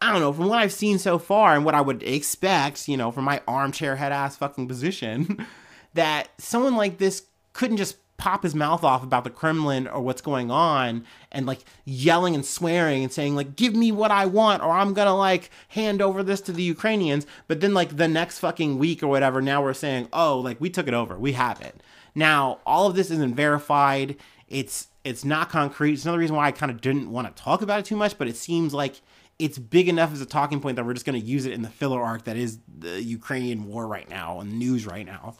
I 0.00 0.12
don't 0.12 0.20
know, 0.20 0.32
from 0.32 0.48
what 0.48 0.58
I've 0.58 0.72
seen 0.72 0.98
so 0.98 1.18
far 1.18 1.54
and 1.54 1.64
what 1.64 1.74
I 1.74 1.80
would 1.80 2.02
expect, 2.02 2.88
you 2.88 2.96
know, 2.96 3.10
from 3.10 3.24
my 3.24 3.40
armchair 3.46 3.96
head 3.96 4.12
ass 4.12 4.36
fucking 4.36 4.68
position, 4.68 5.46
that 5.94 6.28
someone 6.38 6.76
like 6.76 6.98
this 6.98 7.22
couldn't 7.54 7.78
just 7.78 7.96
pop 8.16 8.42
his 8.42 8.54
mouth 8.54 8.84
off 8.84 9.02
about 9.02 9.24
the 9.24 9.30
Kremlin 9.30 9.88
or 9.88 10.00
what's 10.00 10.22
going 10.22 10.50
on 10.50 11.04
and 11.32 11.46
like 11.46 11.60
yelling 11.84 12.34
and 12.34 12.46
swearing 12.46 13.02
and 13.02 13.12
saying 13.12 13.34
like 13.34 13.56
give 13.56 13.74
me 13.74 13.90
what 13.90 14.12
I 14.12 14.26
want 14.26 14.62
or 14.62 14.70
I'm 14.70 14.94
going 14.94 15.08
to 15.08 15.12
like 15.14 15.50
hand 15.68 16.00
over 16.00 16.22
this 16.22 16.40
to 16.42 16.52
the 16.52 16.62
Ukrainians 16.62 17.26
but 17.48 17.60
then 17.60 17.74
like 17.74 17.96
the 17.96 18.06
next 18.06 18.38
fucking 18.38 18.78
week 18.78 19.02
or 19.02 19.08
whatever 19.08 19.42
now 19.42 19.62
we're 19.62 19.74
saying 19.74 20.08
oh 20.12 20.38
like 20.38 20.60
we 20.60 20.70
took 20.70 20.86
it 20.86 20.94
over 20.94 21.18
we 21.18 21.32
have 21.32 21.60
it 21.60 21.82
now 22.14 22.60
all 22.64 22.86
of 22.86 22.94
this 22.94 23.10
isn't 23.10 23.34
verified 23.34 24.14
it's 24.48 24.88
It's 25.04 25.24
not 25.24 25.50
concrete. 25.50 25.94
It's 25.94 26.04
another 26.04 26.18
reason 26.18 26.36
why 26.36 26.46
I 26.46 26.52
kind 26.52 26.70
of 26.70 26.80
didn't 26.80 27.10
want 27.10 27.26
to 27.28 27.42
talk 27.42 27.60
about 27.62 27.80
it 27.80 27.84
too 27.84 27.96
much, 27.96 28.16
but 28.16 28.28
it 28.28 28.36
seems 28.36 28.72
like 28.72 29.02
it's 29.38 29.58
big 29.58 29.88
enough 29.88 30.12
as 30.12 30.20
a 30.20 30.26
talking 30.26 30.60
point 30.60 30.76
that 30.76 30.84
we're 30.86 30.94
just 30.94 31.04
going 31.04 31.20
to 31.20 31.26
use 31.26 31.44
it 31.44 31.52
in 31.52 31.62
the 31.62 31.68
filler 31.68 32.00
arc 32.00 32.24
that 32.24 32.36
is 32.36 32.58
the 32.78 33.02
Ukrainian 33.02 33.66
war 33.66 33.86
right 33.86 34.08
now 34.08 34.40
and 34.40 34.50
the 34.52 34.56
news 34.56 34.86
right 34.86 35.04
now. 35.04 35.34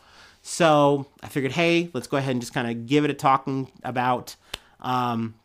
So 0.47 1.07
I 1.23 1.29
figured, 1.29 1.53
hey, 1.53 1.89
let's 1.95 2.07
go 2.07 2.19
ahead 2.19 2.33
and 2.33 2.41
just 2.41 2.53
kind 2.53 2.71
of 2.71 2.87
give 2.87 3.03
it 3.07 3.11
a 3.11 3.15
talking 3.15 3.73
about. 3.83 4.37
Um, 4.79 5.37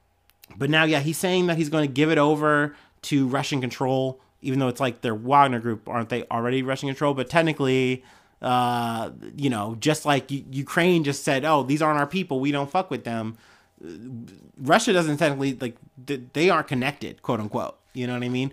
but 0.57 0.69
now, 0.69 0.83
yeah, 0.83 0.99
he's 0.99 1.17
saying 1.17 1.47
that 1.47 1.57
he's 1.57 1.69
going 1.69 1.87
to 1.87 1.91
give 1.91 2.11
it 2.11 2.17
over 2.17 2.75
to 3.03 3.25
Russian 3.29 3.61
control, 3.61 4.19
even 4.41 4.59
though 4.59 4.67
it's 4.67 4.81
like 4.81 4.99
their 4.99 5.15
Wagner 5.15 5.61
group, 5.61 5.87
aren't 5.87 6.09
they 6.09 6.25
already 6.25 6.63
Russian 6.63 6.89
control? 6.89 7.13
But 7.13 7.29
technically, 7.29 8.03
uh, 8.41 9.11
you 9.37 9.49
know, 9.49 9.77
just 9.79 10.05
like 10.05 10.29
U- 10.31 10.43
Ukraine 10.51 11.05
just 11.05 11.23
said, 11.23 11.45
oh, 11.45 11.63
these 11.63 11.81
aren't 11.81 11.97
our 11.97 12.07
people, 12.07 12.41
we 12.41 12.51
don't 12.51 12.69
fuck 12.69 12.91
with 12.91 13.05
them. 13.05 13.37
Russia 14.59 14.91
doesn't 14.91 15.15
technically 15.15 15.53
like 15.53 15.77
they 16.33 16.49
aren't 16.49 16.67
connected, 16.67 17.21
quote 17.21 17.39
unquote. 17.39 17.77
You 17.93 18.05
know 18.05 18.15
what 18.15 18.23
I 18.23 18.29
mean? 18.29 18.51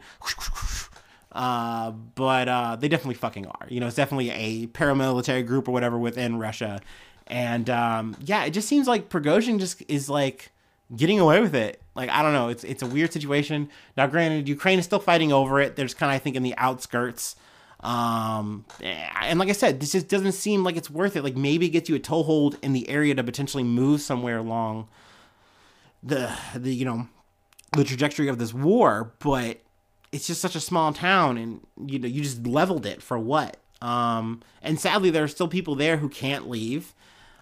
Uh, 1.36 1.90
but 1.90 2.48
uh, 2.48 2.76
they 2.76 2.88
definitely 2.88 3.14
fucking 3.14 3.46
are. 3.46 3.66
You 3.68 3.78
know, 3.78 3.86
it's 3.86 3.96
definitely 3.96 4.30
a 4.30 4.68
paramilitary 4.68 5.46
group 5.46 5.68
or 5.68 5.72
whatever 5.72 5.98
within 5.98 6.38
Russia. 6.38 6.80
And 7.26 7.68
um, 7.68 8.16
yeah, 8.24 8.46
it 8.46 8.52
just 8.52 8.66
seems 8.66 8.88
like 8.88 9.10
Prigozhin 9.10 9.60
just 9.60 9.82
is 9.86 10.08
like 10.08 10.50
getting 10.96 11.20
away 11.20 11.40
with 11.40 11.54
it. 11.54 11.82
Like 11.94 12.08
I 12.08 12.22
don't 12.22 12.32
know, 12.32 12.48
it's 12.48 12.64
it's 12.64 12.82
a 12.82 12.86
weird 12.86 13.12
situation. 13.12 13.68
Now, 13.98 14.06
granted, 14.06 14.48
Ukraine 14.48 14.78
is 14.78 14.86
still 14.86 14.98
fighting 14.98 15.30
over 15.30 15.60
it. 15.60 15.76
There's 15.76 15.92
kind 15.92 16.10
of 16.10 16.16
I 16.16 16.18
think 16.20 16.36
in 16.36 16.42
the 16.42 16.56
outskirts. 16.56 17.36
Um, 17.80 18.64
and 18.82 19.38
like 19.38 19.50
I 19.50 19.52
said, 19.52 19.78
this 19.78 19.92
just 19.92 20.08
doesn't 20.08 20.32
seem 20.32 20.64
like 20.64 20.76
it's 20.76 20.88
worth 20.88 21.16
it. 21.16 21.22
Like 21.22 21.36
maybe 21.36 21.66
it 21.66 21.70
gets 21.70 21.90
you 21.90 21.96
a 21.96 21.98
toehold 21.98 22.56
in 22.62 22.72
the 22.72 22.88
area 22.88 23.14
to 23.14 23.22
potentially 23.22 23.62
move 23.62 24.00
somewhere 24.00 24.38
along 24.38 24.88
the 26.02 26.32
the 26.54 26.74
you 26.74 26.86
know 26.86 27.08
the 27.72 27.84
trajectory 27.84 28.28
of 28.28 28.38
this 28.38 28.54
war, 28.54 29.12
but 29.18 29.60
it's 30.12 30.26
just 30.26 30.40
such 30.40 30.54
a 30.54 30.60
small 30.60 30.92
town, 30.92 31.36
and 31.36 31.66
you 31.86 31.98
know 31.98 32.08
you 32.08 32.22
just 32.22 32.46
leveled 32.46 32.86
it 32.86 33.02
for 33.02 33.18
what? 33.18 33.56
Um, 33.82 34.42
and 34.62 34.80
sadly, 34.80 35.10
there 35.10 35.24
are 35.24 35.28
still 35.28 35.48
people 35.48 35.74
there 35.74 35.98
who 35.98 36.08
can't 36.08 36.48
leave, 36.48 36.94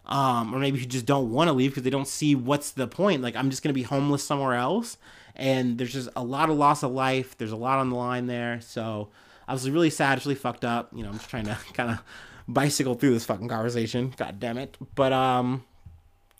um, 0.06 0.54
or 0.54 0.59
maybe 0.59 0.78
who 0.78 0.87
just 0.87 1.06
don't 1.06 1.30
want 1.30 1.49
to 1.49 1.52
leave 1.52 1.71
because 1.71 1.83
they 1.83 1.90
don't 1.90 2.09
see 2.09 2.35
what's 2.35 2.73
the 2.73 2.87
point. 2.87 3.23
Like 3.23 3.37
I'm 3.37 3.50
just 3.50 3.62
gonna 3.62 3.75
be 3.75 3.83
homeless 3.83 4.25
somewhere 4.25 4.54
else, 4.54 4.97
and 5.37 5.78
there's 5.78 5.92
just 5.92 6.09
a 6.16 6.25
lot 6.25 6.50
of 6.50 6.56
loss 6.56 6.83
of 6.83 6.92
life. 6.92 7.37
There's 7.38 7.52
a 7.52 7.56
lot 7.56 7.78
on 7.78 7.90
the 7.90 7.97
line 7.97 8.26
there, 8.26 8.61
so 8.61 9.09
I 9.47 9.52
was 9.52 9.68
really 9.68 9.90
sad. 9.90 10.25
Really 10.25 10.35
fucked 10.35 10.64
up. 10.64 10.90
You 10.94 11.02
know, 11.02 11.11
I'm 11.11 11.18
just 11.18 11.30
trying 11.30 11.47
to 11.47 11.59
kind 11.75 11.90
of 11.90 12.02
bicycle 12.49 12.94
through 12.94 13.14
this 13.14 13.25
fucking 13.25 13.49
conversation. 13.49 14.14
God 14.16 14.40
damn 14.40 14.59
it. 14.59 14.76
But 14.94 15.12
um, 15.12 15.64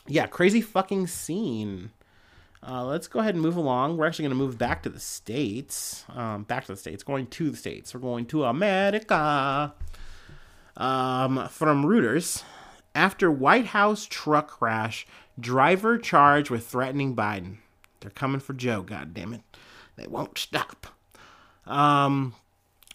yeah, 0.07 0.27
crazy 0.27 0.61
fucking 0.61 1.07
scene. 1.07 1.91
Uh, 2.67 2.85
let's 2.85 3.09
go 3.09 3.21
ahead 3.21 3.35
and 3.35 3.43
move 3.43 3.57
along. 3.57 3.97
We're 3.97 4.07
actually 4.07 4.25
going 4.25 4.39
to 4.39 4.45
move 4.45 4.57
back 4.57 4.83
to 4.85 4.89
the 4.89 5.01
States. 5.01 6.05
Um, 6.09 6.45
back 6.45 6.65
to 6.67 6.73
the 6.73 6.79
States. 6.79 7.03
Going 7.03 7.27
to 7.27 7.51
the 7.51 7.57
States. 7.57 7.93
We're 7.93 8.01
going 8.01 8.27
to 8.27 8.45
America. 8.45 9.75
Um, 10.77 11.49
from 11.49 11.85
Reuters. 11.85 12.43
After 12.95 13.31
White 13.31 13.67
House 13.67 14.07
truck 14.09 14.49
crash, 14.49 15.07
driver 15.39 15.99
charged 15.99 16.49
with 16.51 16.67
threatening 16.67 17.15
Biden. 17.17 17.57
They're 18.01 18.11
coming 18.11 18.41
for 18.41 18.53
Joe, 18.53 18.83
God 18.83 19.15
damn 19.15 19.35
it! 19.35 19.41
They 19.97 20.07
won't 20.07 20.39
stop. 20.39 20.87
Um, 21.67 22.35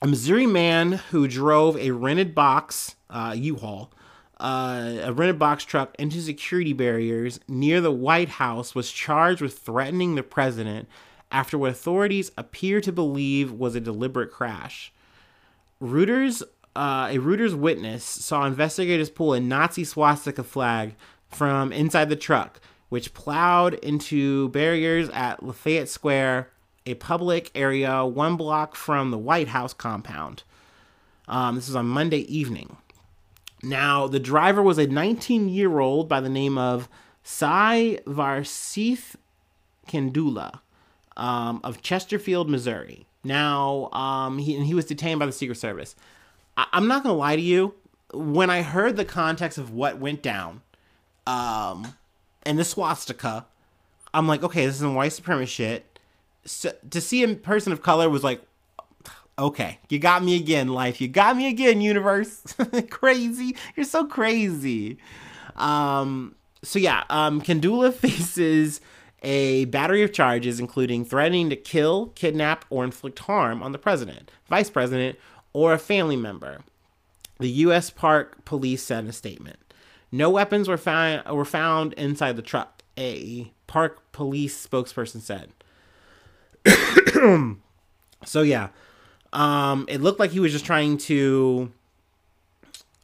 a 0.01 0.07
Missouri 0.07 0.45
man 0.45 0.93
who 1.11 1.27
drove 1.27 1.75
a 1.75 1.91
rented 1.91 2.33
box, 2.33 2.95
uh, 3.09 3.33
U-Haul, 3.35 3.91
uh, 4.39 4.99
a 5.03 5.13
rented 5.13 5.37
box 5.37 5.65
truck 5.65 5.95
into 5.99 6.21
security 6.21 6.73
barriers 6.73 7.39
near 7.47 7.81
the 7.81 7.91
White 7.91 8.29
House 8.29 8.73
was 8.73 8.91
charged 8.91 9.41
with 9.41 9.59
threatening 9.59 10.15
the 10.15 10.23
president 10.23 10.87
after 11.31 11.57
what 11.57 11.71
authorities 11.71 12.31
appear 12.37 12.81
to 12.81 12.91
believe 12.91 13.51
was 13.51 13.75
a 13.75 13.81
deliberate 13.81 14.31
crash. 14.31 14.93
Reuters, 15.81 16.41
uh, 16.75 17.09
a 17.11 17.17
Reuters 17.17 17.53
witness 17.53 18.03
saw 18.03 18.45
investigators 18.45 19.09
pull 19.09 19.33
a 19.33 19.39
Nazi 19.39 19.83
swastika 19.83 20.43
flag 20.43 20.95
from 21.27 21.71
inside 21.71 22.09
the 22.09 22.15
truck, 22.15 22.59
which 22.89 23.13
plowed 23.13 23.75
into 23.75 24.49
barriers 24.49 25.09
at 25.09 25.43
Lafayette 25.43 25.89
Square, 25.89 26.49
a 26.85 26.95
public 26.95 27.51
area 27.53 28.05
one 28.05 28.35
block 28.35 28.75
from 28.75 29.11
the 29.11 29.17
White 29.17 29.49
House 29.49 29.73
compound. 29.73 30.43
Um, 31.27 31.55
this 31.55 31.67
was 31.67 31.75
on 31.75 31.87
Monday 31.87 32.21
evening. 32.21 32.77
Now, 33.61 34.07
the 34.07 34.19
driver 34.19 34.63
was 34.63 34.77
a 34.77 34.87
19 34.87 35.49
year 35.49 35.79
old 35.79 36.07
by 36.07 36.21
the 36.21 36.29
name 36.29 36.57
of 36.57 36.87
Sai 37.23 37.99
Varshith 38.05 39.15
Kandula 39.87 40.61
um, 41.17 41.59
of 41.63 41.81
Chesterfield, 41.81 42.49
Missouri. 42.49 43.05
Now, 43.23 43.89
um, 43.91 44.37
he, 44.37 44.55
and 44.55 44.65
he 44.65 44.73
was 44.73 44.85
detained 44.85 45.19
by 45.19 45.25
the 45.25 45.31
Secret 45.31 45.57
Service. 45.57 45.95
I, 46.55 46.67
am 46.73 46.87
not 46.87 47.03
going 47.03 47.13
to 47.13 47.19
lie 47.19 47.35
to 47.35 47.41
you. 47.41 47.73
When 48.13 48.49
I 48.49 48.61
heard 48.61 48.95
the 48.95 49.05
context 49.05 49.57
of 49.57 49.71
what 49.71 49.99
went 49.99 50.23
down 50.23 50.61
um, 51.27 51.95
and 52.43 52.57
the 52.57 52.63
swastika, 52.63 53.45
I'm 54.13 54.27
like, 54.27 54.41
okay, 54.41 54.65
this 54.65 54.75
is 54.75 54.81
some 54.81 54.95
white 54.95 55.11
supremacist 55.11 55.49
shit. 55.49 55.99
So, 56.45 56.71
to 56.89 57.01
see 57.01 57.21
a 57.21 57.35
person 57.35 57.73
of 57.73 57.83
color 57.83 58.09
was 58.09 58.23
like, 58.23 58.41
Okay, 59.39 59.79
you 59.87 59.99
got 59.99 60.21
me 60.21 60.35
again, 60.35 60.67
life. 60.67 60.99
You 60.99 61.07
got 61.07 61.37
me 61.37 61.47
again, 61.47 61.79
universe. 61.79 62.41
crazy. 62.89 63.55
You're 63.73 63.85
so 63.85 64.05
crazy. 64.05 64.97
Um, 65.55 66.35
so 66.61 66.77
yeah, 66.77 67.05
um, 67.09 67.41
Kandula 67.41 67.93
faces 67.93 68.81
a 69.23 69.65
battery 69.65 70.03
of 70.03 70.11
charges, 70.11 70.59
including 70.59 71.05
threatening 71.05 71.49
to 71.51 71.55
kill, 71.55 72.07
kidnap, 72.15 72.65
or 72.69 72.83
inflict 72.83 73.19
harm 73.19 73.63
on 73.63 73.71
the 73.71 73.77
president, 73.77 74.29
vice 74.49 74.69
president, 74.69 75.17
or 75.53 75.73
a 75.73 75.79
family 75.79 76.17
member. 76.17 76.59
The 77.39 77.49
U.S. 77.49 77.89
Park 77.89 78.43
Police 78.43 78.91
in 78.91 79.07
a 79.07 79.13
statement. 79.13 79.59
No 80.11 80.29
weapons 80.29 80.67
were 80.67 80.77
found 80.77 81.25
were 81.33 81.45
found 81.45 81.93
inside 81.93 82.35
the 82.35 82.41
truck. 82.41 82.83
A 82.97 83.53
park 83.67 84.11
police 84.11 84.67
spokesperson 84.67 85.21
said. 85.21 85.53
so 88.25 88.41
yeah, 88.41 88.69
um, 89.33 89.85
it 89.87 90.01
looked 90.01 90.19
like 90.19 90.31
he 90.31 90.39
was 90.39 90.51
just 90.51 90.65
trying 90.65 90.97
to. 90.99 91.71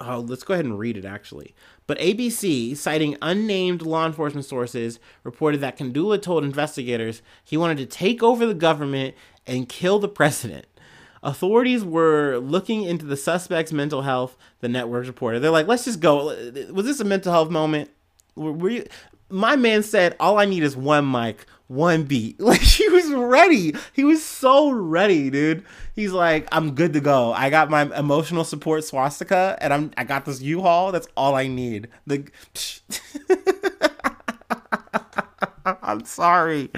Oh, 0.02 0.20
let's 0.20 0.44
go 0.44 0.54
ahead 0.54 0.66
and 0.66 0.78
read 0.78 0.98
it 0.98 1.06
actually. 1.06 1.56
But 1.88 2.00
ABC, 2.00 2.76
citing 2.76 3.16
unnamed 3.22 3.82
law 3.84 4.06
enforcement 4.06 4.46
sources, 4.46 5.00
reported 5.24 5.62
that 5.62 5.78
Kandula 5.78 6.22
told 6.22 6.44
investigators 6.44 7.22
he 7.44 7.58
wanted 7.58 7.78
to 7.78 7.86
take 7.86 8.24
over 8.24 8.46
the 8.46 8.54
government 8.54 9.16
and 9.46 9.70
kill 9.70 10.00
the 10.00 10.08
president. 10.10 10.66
Authorities 11.24 11.84
were 11.84 12.38
looking 12.38 12.84
into 12.84 13.06
the 13.06 13.18
suspect's 13.18 13.72
mental 13.72 14.04
health, 14.04 14.36
the 14.60 14.70
network 14.70 15.08
reported. 15.08 15.40
They're 15.40 15.52
like, 15.52 15.68
let's 15.68 15.86
just 15.86 16.00
go. 16.00 16.26
Was 16.72 16.86
this 16.86 17.00
a 17.00 17.06
mental 17.06 17.32
health 17.32 17.50
moment? 17.50 17.90
Were 18.36 18.70
you, 18.70 18.86
my 19.30 19.56
man 19.56 19.82
said, 19.82 20.16
all 20.20 20.38
I 20.38 20.46
need 20.46 20.64
is 20.64 20.76
one 20.76 21.10
mic, 21.10 21.46
one 21.68 22.04
beat. 22.04 22.40
Like 22.46 22.62
he 22.62 22.88
was 22.90 23.12
ready. 23.12 23.74
He 23.94 24.04
was 24.04 24.24
so 24.24 24.70
ready, 24.70 25.30
dude. 25.30 25.66
He's 25.96 26.12
like, 26.12 26.48
I'm 26.52 26.76
good 26.76 26.94
to 26.94 27.00
go. 27.00 27.34
I 27.34 27.50
got 27.50 27.70
my 27.70 27.84
emotional 27.98 28.44
support 28.44 28.84
swastika, 28.84 29.58
and 29.60 29.74
I'm 29.74 29.92
I 29.98 30.04
got 30.04 30.26
this 30.26 30.42
U-Haul. 30.42 30.92
That's 30.92 31.08
all 31.18 31.36
I 31.36 31.48
need. 31.48 31.88
The 32.06 32.26
I'm 35.82 36.06
sorry. 36.06 36.70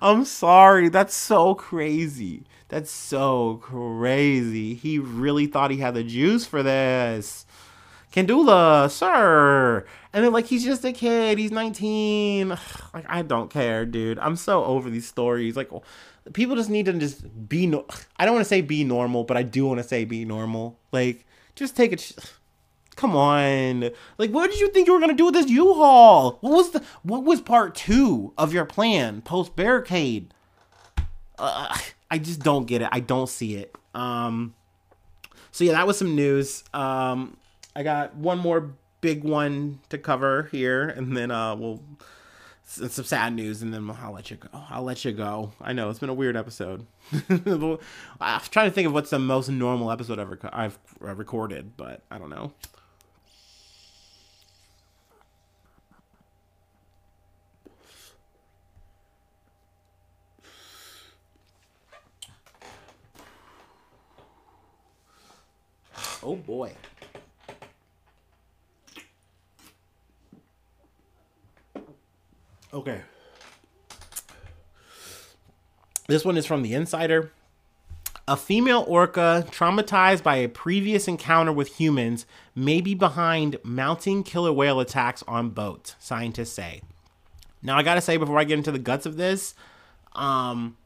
I'm 0.00 0.24
sorry. 0.24 0.88
That's 0.88 1.14
so 1.14 1.54
crazy. 1.54 2.44
That's 2.68 2.90
so 2.90 3.60
crazy. 3.62 4.74
He 4.74 4.98
really 4.98 5.46
thought 5.46 5.70
he 5.70 5.78
had 5.78 5.94
the 5.94 6.04
juice 6.04 6.46
for 6.46 6.62
this. 6.62 7.46
Kandula, 8.16 8.90
sir. 8.90 9.84
And 10.14 10.24
then 10.24 10.32
like 10.32 10.46
he's 10.46 10.64
just 10.64 10.82
a 10.86 10.92
kid. 10.92 11.36
He's 11.36 11.50
19. 11.50 12.48
Like 12.94 13.04
I 13.08 13.20
don't 13.20 13.50
care, 13.50 13.84
dude. 13.84 14.18
I'm 14.18 14.36
so 14.36 14.64
over 14.64 14.88
these 14.88 15.06
stories. 15.06 15.54
Like 15.54 15.70
people 16.32 16.56
just 16.56 16.70
need 16.70 16.86
to 16.86 16.94
just 16.94 17.48
be 17.48 17.66
no 17.66 17.84
I 18.16 18.24
don't 18.24 18.34
want 18.34 18.44
to 18.44 18.48
say 18.48 18.62
be 18.62 18.84
normal, 18.84 19.24
but 19.24 19.36
I 19.36 19.42
do 19.42 19.66
want 19.66 19.78
to 19.80 19.84
say 19.84 20.06
be 20.06 20.24
normal. 20.24 20.78
Like 20.92 21.26
just 21.54 21.76
take 21.76 21.92
it 21.92 22.16
Come 22.96 23.14
on. 23.14 23.90
Like 24.16 24.30
what 24.30 24.50
did 24.50 24.60
you 24.60 24.70
think 24.70 24.86
you 24.86 24.94
were 24.94 24.98
going 24.98 25.10
to 25.10 25.14
do 25.14 25.26
with 25.26 25.34
this 25.34 25.50
U-Haul? 25.50 26.38
What 26.40 26.52
was 26.52 26.70
the 26.70 26.82
what 27.02 27.22
was 27.22 27.42
part 27.42 27.74
2 27.74 28.32
of 28.38 28.54
your 28.54 28.64
plan 28.64 29.20
post 29.20 29.54
barricade? 29.54 30.32
Uh, 31.38 31.76
I 32.10 32.16
just 32.16 32.40
don't 32.40 32.66
get 32.66 32.80
it. 32.80 32.88
I 32.90 33.00
don't 33.00 33.28
see 33.28 33.56
it. 33.56 33.76
Um 33.94 34.54
so 35.52 35.64
yeah, 35.64 35.72
that 35.72 35.86
was 35.86 35.98
some 35.98 36.14
news. 36.16 36.64
Um 36.72 37.36
I 37.76 37.82
got 37.82 38.16
one 38.16 38.38
more 38.38 38.72
big 39.02 39.22
one 39.22 39.80
to 39.90 39.98
cover 39.98 40.48
here, 40.50 40.88
and 40.88 41.14
then 41.14 41.30
uh, 41.30 41.54
we'll 41.54 41.82
some 42.64 43.04
sad 43.04 43.34
news, 43.34 43.60
and 43.60 43.72
then 43.72 43.88
I'll 44.02 44.12
let 44.12 44.30
you 44.30 44.38
go. 44.38 44.48
I'll 44.70 44.82
let 44.82 45.04
you 45.04 45.12
go. 45.12 45.52
I 45.60 45.74
know 45.74 45.90
it's 45.90 45.98
been 45.98 46.08
a 46.08 46.14
weird 46.14 46.38
episode. 46.38 46.86
I'm 47.28 48.40
trying 48.50 48.70
to 48.70 48.70
think 48.70 48.86
of 48.86 48.94
what's 48.94 49.10
the 49.10 49.18
most 49.18 49.50
normal 49.50 49.92
episode 49.92 50.18
ever 50.18 50.38
I've 50.54 50.78
uh, 51.04 51.14
recorded, 51.14 51.76
but 51.76 52.00
I 52.10 52.16
don't 52.16 52.30
know. 52.30 52.52
Oh 66.22 66.36
boy. 66.36 66.72
Okay. 72.72 73.00
This 76.08 76.24
one 76.24 76.36
is 76.36 76.46
from 76.46 76.62
The 76.62 76.74
Insider. 76.74 77.32
A 78.28 78.36
female 78.36 78.84
orca 78.88 79.46
traumatized 79.50 80.22
by 80.22 80.36
a 80.36 80.48
previous 80.48 81.06
encounter 81.06 81.52
with 81.52 81.76
humans 81.76 82.26
may 82.56 82.80
be 82.80 82.94
behind 82.94 83.56
mounting 83.62 84.24
killer 84.24 84.52
whale 84.52 84.80
attacks 84.80 85.22
on 85.28 85.50
boats, 85.50 85.94
scientists 86.00 86.52
say. 86.52 86.82
Now, 87.62 87.76
I 87.76 87.82
gotta 87.82 88.00
say, 88.00 88.16
before 88.16 88.38
I 88.38 88.44
get 88.44 88.58
into 88.58 88.72
the 88.72 88.78
guts 88.80 89.06
of 89.06 89.16
this, 89.16 89.54
um, 90.12 90.76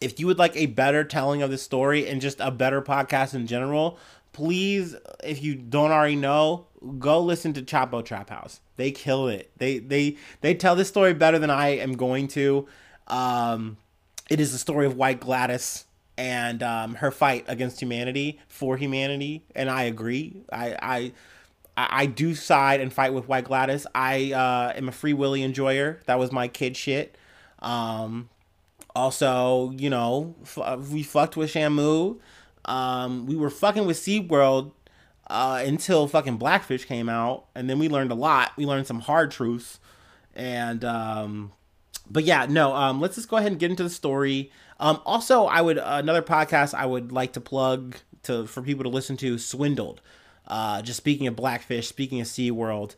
if 0.00 0.18
you 0.18 0.26
would 0.26 0.38
like 0.38 0.56
a 0.56 0.66
better 0.66 1.04
telling 1.04 1.42
of 1.42 1.50
the 1.50 1.58
story 1.58 2.08
and 2.08 2.20
just 2.20 2.40
a 2.40 2.50
better 2.50 2.82
podcast 2.82 3.34
in 3.34 3.46
general, 3.46 3.98
please, 4.32 4.96
if 5.22 5.42
you 5.42 5.54
don't 5.54 5.92
already 5.92 6.16
know, 6.16 6.66
go 6.98 7.20
listen 7.20 7.52
to 7.54 7.62
Chapo 7.62 8.04
Trap 8.04 8.30
House. 8.30 8.60
They 8.76 8.90
kill 8.90 9.28
it. 9.28 9.50
They 9.58 9.78
they 9.78 10.16
they 10.40 10.54
tell 10.54 10.74
this 10.76 10.88
story 10.88 11.14
better 11.14 11.38
than 11.38 11.50
I 11.50 11.68
am 11.68 11.96
going 11.96 12.28
to. 12.28 12.66
Um, 13.08 13.76
it 14.30 14.40
is 14.40 14.52
the 14.52 14.58
story 14.58 14.86
of 14.86 14.96
White 14.96 15.20
Gladis 15.20 15.84
and 16.16 16.62
um, 16.62 16.94
her 16.96 17.10
fight 17.10 17.44
against 17.48 17.80
humanity 17.80 18.38
for 18.48 18.76
humanity, 18.76 19.44
and 19.54 19.70
I 19.70 19.84
agree. 19.84 20.42
I 20.52 20.76
I 20.80 21.12
I 21.76 22.06
do 22.06 22.34
side 22.34 22.80
and 22.80 22.92
fight 22.92 23.12
with 23.12 23.28
White 23.28 23.46
Gladis. 23.46 23.86
I 23.94 24.32
uh, 24.32 24.72
am 24.76 24.88
a 24.88 24.92
Free 24.92 25.12
Willy 25.12 25.42
enjoyer. 25.42 26.00
That 26.06 26.18
was 26.18 26.30
my 26.30 26.48
kid 26.48 26.76
shit. 26.76 27.16
Um, 27.60 28.28
also, 28.94 29.72
you 29.76 29.90
know, 29.90 30.36
f- 30.42 30.78
we 30.90 31.02
fucked 31.02 31.36
with 31.36 31.52
Shamu. 31.52 32.18
Um, 32.64 33.26
we 33.26 33.36
were 33.36 33.50
fucking 33.50 33.86
with 33.86 33.96
SeaWorld 33.96 34.70
uh, 35.28 35.62
until 35.64 36.06
fucking 36.06 36.36
Blackfish 36.36 36.84
came 36.84 37.08
out, 37.08 37.46
and 37.54 37.68
then 37.68 37.78
we 37.78 37.88
learned 37.88 38.12
a 38.12 38.14
lot. 38.14 38.52
We 38.56 38.66
learned 38.66 38.86
some 38.86 39.00
hard 39.00 39.30
truths, 39.30 39.80
and 40.34 40.84
um, 40.84 41.52
but 42.10 42.24
yeah, 42.24 42.46
no. 42.48 42.74
Um, 42.74 43.00
let's 43.00 43.16
just 43.16 43.28
go 43.28 43.36
ahead 43.36 43.52
and 43.52 43.60
get 43.60 43.70
into 43.70 43.82
the 43.82 43.90
story. 43.90 44.50
Um, 44.78 45.00
also, 45.06 45.44
I 45.44 45.60
would 45.60 45.78
another 45.78 46.22
podcast 46.22 46.74
I 46.74 46.86
would 46.86 47.12
like 47.12 47.32
to 47.34 47.40
plug 47.40 47.96
to 48.24 48.46
for 48.46 48.62
people 48.62 48.84
to 48.84 48.90
listen 48.90 49.16
to. 49.18 49.38
Swindled. 49.38 50.00
Uh, 50.46 50.82
just 50.82 50.98
speaking 50.98 51.26
of 51.26 51.34
Blackfish, 51.36 51.88
speaking 51.88 52.20
of 52.20 52.26
SeaWorld, 52.26 52.96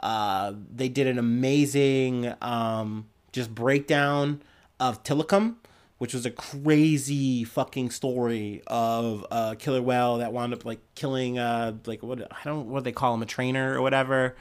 uh, 0.00 0.52
they 0.72 0.88
did 0.88 1.08
an 1.08 1.18
amazing 1.18 2.32
um, 2.40 3.06
just 3.32 3.52
breakdown 3.52 4.40
of 4.78 5.02
Tilikum 5.02 5.56
which 5.98 6.14
was 6.14 6.26
a 6.26 6.30
crazy 6.30 7.44
fucking 7.44 7.90
story 7.90 8.62
of 8.66 9.24
a 9.30 9.56
killer 9.56 9.82
whale 9.82 10.18
that 10.18 10.32
wound 10.32 10.52
up 10.52 10.64
like 10.64 10.80
killing 10.94 11.38
uh 11.38 11.72
like 11.86 12.02
what 12.02 12.20
I 12.20 12.44
don't 12.44 12.68
what 12.68 12.84
they 12.84 12.92
call 12.92 13.14
him 13.14 13.22
a 13.22 13.26
trainer 13.26 13.74
or 13.78 13.82
whatever. 13.82 14.36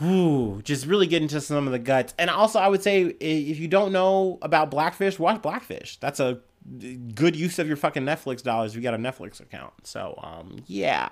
Ooh, 0.00 0.62
just 0.62 0.86
really 0.86 1.08
get 1.08 1.22
into 1.22 1.40
some 1.40 1.66
of 1.66 1.72
the 1.72 1.78
guts. 1.78 2.14
And 2.18 2.30
also 2.30 2.60
I 2.60 2.68
would 2.68 2.82
say 2.82 3.02
if 3.02 3.58
you 3.58 3.68
don't 3.68 3.92
know 3.92 4.38
about 4.42 4.70
Blackfish, 4.70 5.18
watch 5.18 5.42
Blackfish. 5.42 5.98
That's 5.98 6.20
a 6.20 6.40
good 7.14 7.34
use 7.34 7.58
of 7.58 7.66
your 7.66 7.76
fucking 7.76 8.04
Netflix 8.04 8.42
dollars 8.42 8.74
you 8.74 8.80
got 8.80 8.94
a 8.94 8.98
Netflix 8.98 9.40
account. 9.40 9.72
So 9.84 10.18
um 10.22 10.62
yeah. 10.66 11.08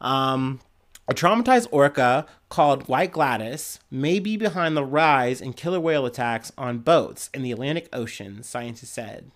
Um 0.00 0.60
a 1.10 1.12
traumatized 1.12 1.66
orca 1.72 2.24
called 2.48 2.86
White 2.86 3.10
Gladis 3.10 3.80
may 3.90 4.20
be 4.20 4.36
behind 4.36 4.76
the 4.76 4.84
rise 4.84 5.40
in 5.40 5.52
killer 5.52 5.80
whale 5.80 6.06
attacks 6.06 6.52
on 6.56 6.78
boats 6.78 7.28
in 7.34 7.42
the 7.42 7.50
Atlantic 7.50 7.88
Ocean, 7.92 8.44
scientists 8.44 8.92
said. 8.92 9.32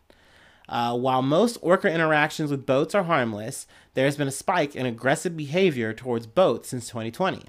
Uh, 0.68 0.96
while 0.96 1.20
most 1.20 1.58
orca 1.62 1.92
interactions 1.92 2.52
with 2.52 2.64
boats 2.64 2.94
are 2.94 3.02
harmless, 3.02 3.66
there 3.94 4.04
has 4.04 4.16
been 4.16 4.28
a 4.28 4.30
spike 4.32 4.76
in 4.76 4.86
aggressive 4.86 5.36
behavior 5.36 5.92
towards 5.92 6.28
boats 6.28 6.68
since 6.68 6.86
2020. 6.86 7.42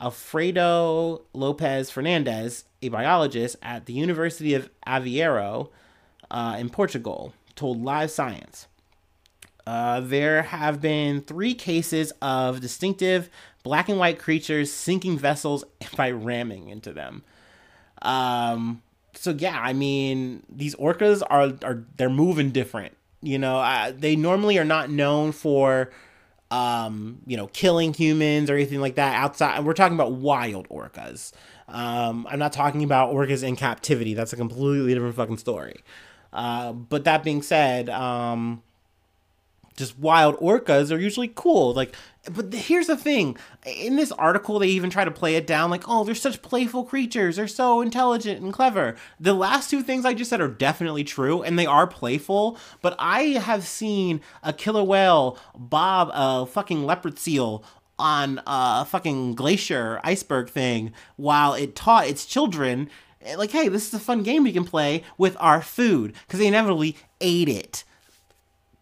Alfredo 0.00 1.22
Lopez 1.32 1.90
Fernandez, 1.90 2.64
a 2.82 2.88
biologist 2.88 3.54
at 3.62 3.86
the 3.86 3.92
University 3.92 4.52
of 4.52 4.68
Aveiro 4.84 5.68
uh, 6.28 6.56
in 6.58 6.70
Portugal, 6.70 7.34
told 7.54 7.80
Live 7.80 8.10
Science. 8.10 8.66
Uh, 9.66 10.00
there 10.00 10.42
have 10.42 10.80
been 10.80 11.20
three 11.20 11.54
cases 11.54 12.12
of 12.20 12.60
distinctive 12.60 13.30
black 13.62 13.88
and 13.88 13.98
white 13.98 14.18
creatures 14.18 14.72
sinking 14.72 15.18
vessels 15.18 15.64
by 15.96 16.10
ramming 16.10 16.68
into 16.68 16.92
them. 16.92 17.22
Um, 18.02 18.82
so 19.14 19.30
yeah, 19.36 19.60
I 19.60 19.72
mean, 19.72 20.42
these 20.48 20.74
orcas 20.76 21.22
are 21.28 21.52
are 21.62 21.84
they're 21.96 22.10
moving 22.10 22.50
different. 22.50 22.96
You 23.22 23.38
know, 23.38 23.92
they 23.96 24.16
normally 24.16 24.58
are 24.58 24.64
not 24.64 24.90
known 24.90 25.32
for 25.32 25.90
um, 26.50 27.20
you 27.26 27.36
know, 27.36 27.46
killing 27.48 27.94
humans 27.94 28.50
or 28.50 28.54
anything 28.54 28.80
like 28.80 28.96
that 28.96 29.14
outside. 29.14 29.64
We're 29.64 29.72
talking 29.72 29.94
about 29.94 30.12
wild 30.12 30.68
orcas. 30.68 31.32
Um, 31.68 32.26
I'm 32.28 32.38
not 32.40 32.52
talking 32.52 32.82
about 32.82 33.14
orcas 33.14 33.44
in 33.46 33.54
captivity. 33.56 34.14
That's 34.14 34.32
a 34.32 34.36
completely 34.36 34.92
different 34.92 35.14
fucking 35.14 35.38
story. 35.38 35.84
Uh, 36.32 36.72
but 36.72 37.04
that 37.04 37.22
being 37.22 37.42
said, 37.42 37.88
um, 37.88 38.62
just 39.76 39.98
wild 39.98 40.36
orcas 40.38 40.90
are 40.94 40.98
usually 40.98 41.30
cool. 41.34 41.72
Like, 41.72 41.94
but 42.30 42.52
here's 42.52 42.86
the 42.86 42.96
thing: 42.96 43.36
in 43.64 43.96
this 43.96 44.12
article, 44.12 44.58
they 44.58 44.68
even 44.68 44.90
try 44.90 45.04
to 45.04 45.10
play 45.10 45.36
it 45.36 45.46
down 45.46 45.70
like, 45.70 45.84
"Oh, 45.88 46.04
they're 46.04 46.14
such 46.14 46.42
playful 46.42 46.84
creatures. 46.84 47.36
They're 47.36 47.48
so 47.48 47.80
intelligent 47.80 48.42
and 48.42 48.52
clever." 48.52 48.96
The 49.18 49.34
last 49.34 49.70
two 49.70 49.82
things 49.82 50.04
I 50.04 50.14
just 50.14 50.30
said 50.30 50.40
are 50.40 50.48
definitely 50.48 51.04
true, 51.04 51.42
and 51.42 51.58
they 51.58 51.66
are 51.66 51.86
playful. 51.86 52.58
But 52.82 52.96
I 52.98 53.22
have 53.22 53.66
seen 53.66 54.20
a 54.42 54.52
killer 54.52 54.84
whale 54.84 55.38
bob 55.56 56.10
a 56.12 56.46
fucking 56.46 56.84
leopard 56.84 57.18
seal 57.18 57.64
on 57.98 58.40
a 58.46 58.84
fucking 58.84 59.34
glacier 59.34 60.00
iceberg 60.02 60.48
thing 60.48 60.92
while 61.16 61.52
it 61.54 61.76
taught 61.76 62.06
its 62.06 62.24
children 62.24 62.88
eh, 63.20 63.36
like 63.36 63.50
hey 63.50 63.68
this 63.68 63.86
is 63.86 63.92
a 63.92 63.98
fun 63.98 64.22
game 64.22 64.42
we 64.42 64.52
can 64.52 64.64
play 64.64 65.04
with 65.18 65.36
our 65.38 65.60
food 65.60 66.14
because 66.26 66.40
they 66.40 66.46
inevitably 66.46 66.96
ate 67.20 67.48
it 67.48 67.84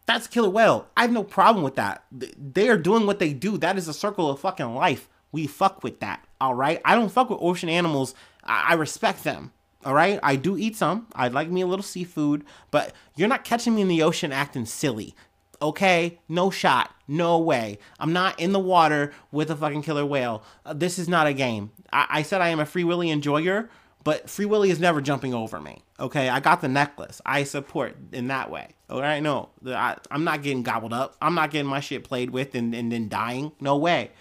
that's 0.08 0.26
killer 0.26 0.50
whale. 0.50 0.88
I 0.96 1.02
have 1.02 1.12
no 1.12 1.22
problem 1.22 1.62
with 1.62 1.76
that. 1.76 2.02
They 2.10 2.68
are 2.68 2.78
doing 2.78 3.06
what 3.06 3.18
they 3.18 3.32
do. 3.32 3.58
That 3.58 3.76
is 3.78 3.86
a 3.86 3.94
circle 3.94 4.30
of 4.30 4.40
fucking 4.40 4.74
life. 4.74 5.08
We 5.30 5.46
fuck 5.46 5.84
with 5.84 6.00
that. 6.00 6.26
All 6.40 6.54
right. 6.54 6.80
I 6.84 6.94
don't 6.94 7.12
fuck 7.12 7.28
with 7.30 7.38
ocean 7.42 7.68
animals. 7.68 8.14
I, 8.42 8.70
I 8.70 8.74
respect 8.74 9.22
them. 9.22 9.52
All 9.84 9.94
right. 9.94 10.18
I 10.22 10.36
do 10.36 10.56
eat 10.56 10.76
some. 10.76 11.06
I 11.14 11.28
like 11.28 11.50
me 11.50 11.60
a 11.60 11.66
little 11.66 11.82
seafood, 11.82 12.44
but 12.70 12.94
you're 13.16 13.28
not 13.28 13.44
catching 13.44 13.74
me 13.74 13.82
in 13.82 13.88
the 13.88 14.02
ocean 14.02 14.32
acting 14.32 14.64
silly. 14.64 15.14
Okay, 15.60 16.20
no 16.28 16.50
shot, 16.50 16.94
no 17.08 17.38
way. 17.38 17.78
I'm 17.98 18.12
not 18.12 18.38
in 18.38 18.52
the 18.52 18.60
water 18.60 19.12
with 19.32 19.50
a 19.50 19.56
fucking 19.56 19.82
killer 19.82 20.06
whale. 20.06 20.44
Uh, 20.64 20.72
this 20.72 20.98
is 20.98 21.08
not 21.08 21.26
a 21.26 21.32
game. 21.32 21.72
I-, 21.92 22.06
I 22.08 22.22
said 22.22 22.40
I 22.40 22.48
am 22.48 22.60
a 22.60 22.66
free 22.66 22.84
willy 22.84 23.10
enjoyer, 23.10 23.68
but 24.04 24.30
Free 24.30 24.46
Willy 24.46 24.70
is 24.70 24.80
never 24.80 25.00
jumping 25.00 25.34
over 25.34 25.60
me. 25.60 25.82
Okay, 26.00 26.28
I 26.28 26.40
got 26.40 26.60
the 26.60 26.68
necklace. 26.68 27.20
I 27.26 27.44
support 27.44 27.96
in 28.12 28.28
that 28.28 28.50
way. 28.50 28.68
All 28.88 29.00
right, 29.00 29.22
no, 29.22 29.50
I, 29.66 29.96
am 30.10 30.24
not 30.24 30.42
getting 30.42 30.62
gobbled 30.62 30.92
up. 30.92 31.16
I'm 31.20 31.34
not 31.34 31.50
getting 31.50 31.68
my 31.68 31.80
shit 31.80 32.04
played 32.04 32.30
with 32.30 32.54
and, 32.54 32.74
and 32.74 32.90
then 32.90 33.08
dying. 33.08 33.52
No 33.60 33.76
way. 33.76 34.12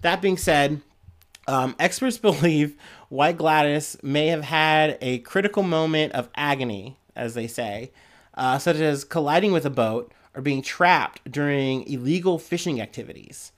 That 0.00 0.22
being 0.22 0.36
said, 0.36 0.80
um, 1.46 1.76
experts 1.78 2.18
believe 2.18 2.76
White 3.08 3.38
Gladis 3.38 4.02
may 4.02 4.28
have 4.28 4.44
had 4.44 4.98
a 5.00 5.18
critical 5.20 5.62
moment 5.62 6.14
of 6.14 6.28
agony, 6.34 6.98
as 7.14 7.34
they 7.34 7.46
say, 7.46 7.92
uh, 8.34 8.58
such 8.58 8.76
as 8.76 9.04
colliding 9.04 9.52
with 9.52 9.66
a 9.66 9.70
boat 9.70 10.12
or 10.34 10.42
being 10.42 10.62
trapped 10.62 11.30
during 11.30 11.86
illegal 11.88 12.38
fishing 12.38 12.80
activities. 12.80 13.52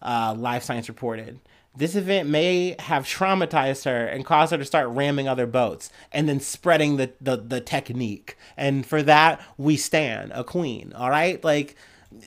Uh, 0.00 0.34
Live 0.36 0.62
Science 0.62 0.88
reported. 0.88 1.40
This 1.78 1.94
event 1.94 2.28
may 2.28 2.74
have 2.80 3.04
traumatized 3.04 3.84
her 3.84 4.04
and 4.04 4.24
caused 4.24 4.50
her 4.50 4.58
to 4.58 4.64
start 4.64 4.88
ramming 4.88 5.28
other 5.28 5.46
boats 5.46 5.90
and 6.10 6.28
then 6.28 6.40
spreading 6.40 6.96
the, 6.96 7.12
the, 7.20 7.36
the 7.36 7.60
technique. 7.60 8.36
And 8.56 8.84
for 8.84 9.00
that, 9.04 9.40
we 9.56 9.76
stand 9.76 10.32
a 10.34 10.42
queen, 10.42 10.92
all 10.92 11.08
right? 11.08 11.42
Like, 11.44 11.76